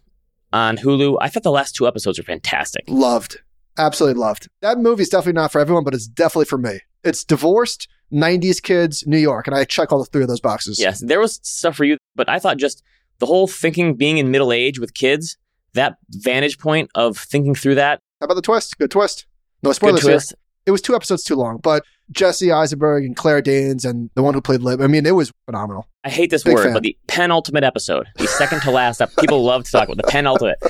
[0.53, 1.17] on Hulu.
[1.19, 2.85] I thought the last two episodes were fantastic.
[2.87, 3.41] Loved.
[3.77, 4.47] Absolutely loved.
[4.61, 6.79] That movie's definitely not for everyone, but it's definitely for me.
[7.03, 10.79] It's divorced, 90s kids, New York, and I check all the three of those boxes.
[10.79, 12.83] Yes, there was stuff for you, but I thought just
[13.19, 15.35] the whole thinking being in middle age with kids,
[15.73, 18.79] that vantage point of thinking through that, How about the twist?
[18.79, 19.27] Good twist.
[19.61, 20.13] No good spoilers here.
[20.13, 20.33] twist.
[20.65, 24.33] It was two episodes too long, but Jesse Eisenberg and Claire Danes and the one
[24.33, 25.87] who played Lib, I mean, it was phenomenal.
[26.03, 26.73] I hate this Big word, fan.
[26.73, 30.09] but the penultimate episode, the second to last, ep- people love to talk about the
[30.11, 30.57] penultimate.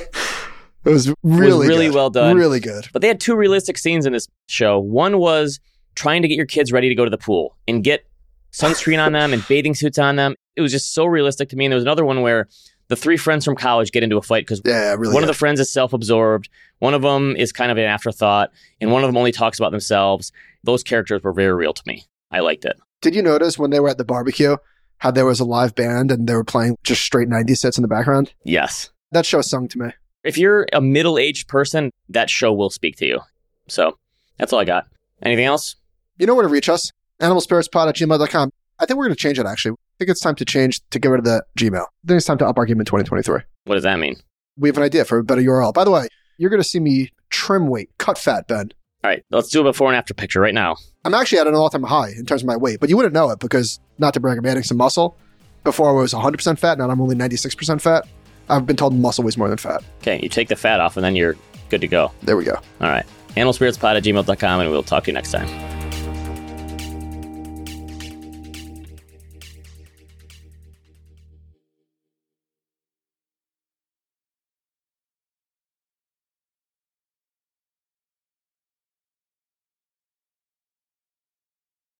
[0.84, 1.94] It was really, really good.
[1.96, 2.36] well done.
[2.36, 2.86] Really good.
[2.92, 4.78] But they had two realistic scenes in this show.
[4.78, 5.58] One was
[5.96, 8.06] trying to get your kids ready to go to the pool and get
[8.52, 10.36] sunscreen on them and bathing suits on them.
[10.54, 11.64] It was just so realistic to me.
[11.64, 12.46] And there was another one where
[12.88, 15.24] the three friends from college get into a fight because Yeah, really one good.
[15.24, 19.02] of the friends is self-absorbed, one of them is kind of an afterthought, and one
[19.04, 20.32] of them only talks about themselves.
[20.64, 22.04] Those characters were very real to me.
[22.30, 22.76] I liked it.
[23.00, 24.56] Did you notice when they were at the barbecue
[24.98, 27.82] how there was a live band and they were playing just straight 90s hits in
[27.82, 28.32] the background?
[28.44, 28.90] Yes.
[29.12, 29.90] That show sung to me.
[30.24, 33.20] If you're a middle-aged person, that show will speak to you.
[33.68, 33.96] So
[34.38, 34.86] that's all I got.
[35.22, 35.76] Anything else?
[36.18, 36.90] You know where to reach us?
[37.20, 38.50] Animalspiritspod at gmail.com.
[38.78, 39.76] I think we're going to change it, actually.
[39.96, 41.86] I think it's time to change to get rid of the Gmail.
[42.04, 43.40] Then it's time to up our game in 2023.
[43.64, 44.16] What does that mean?
[44.58, 45.72] We have an idea for a better URL.
[45.72, 48.72] By the way, you're going to see me trim weight, cut fat, Ben.
[49.02, 50.76] All right, let's do a before and after picture right now.
[51.06, 53.14] I'm actually at an all time high in terms of my weight, but you wouldn't
[53.14, 55.16] know it because, not to brag, I'm adding some muscle.
[55.64, 58.06] Before I was 100% fat, now I'm only 96% fat.
[58.50, 59.82] I've been told muscle weighs more than fat.
[60.02, 61.36] Okay, you take the fat off and then you're
[61.70, 62.12] good to go.
[62.22, 62.54] There we go.
[62.54, 63.06] All right.
[63.30, 65.75] Animalspiritspod at gmail.com and we'll talk to you next time.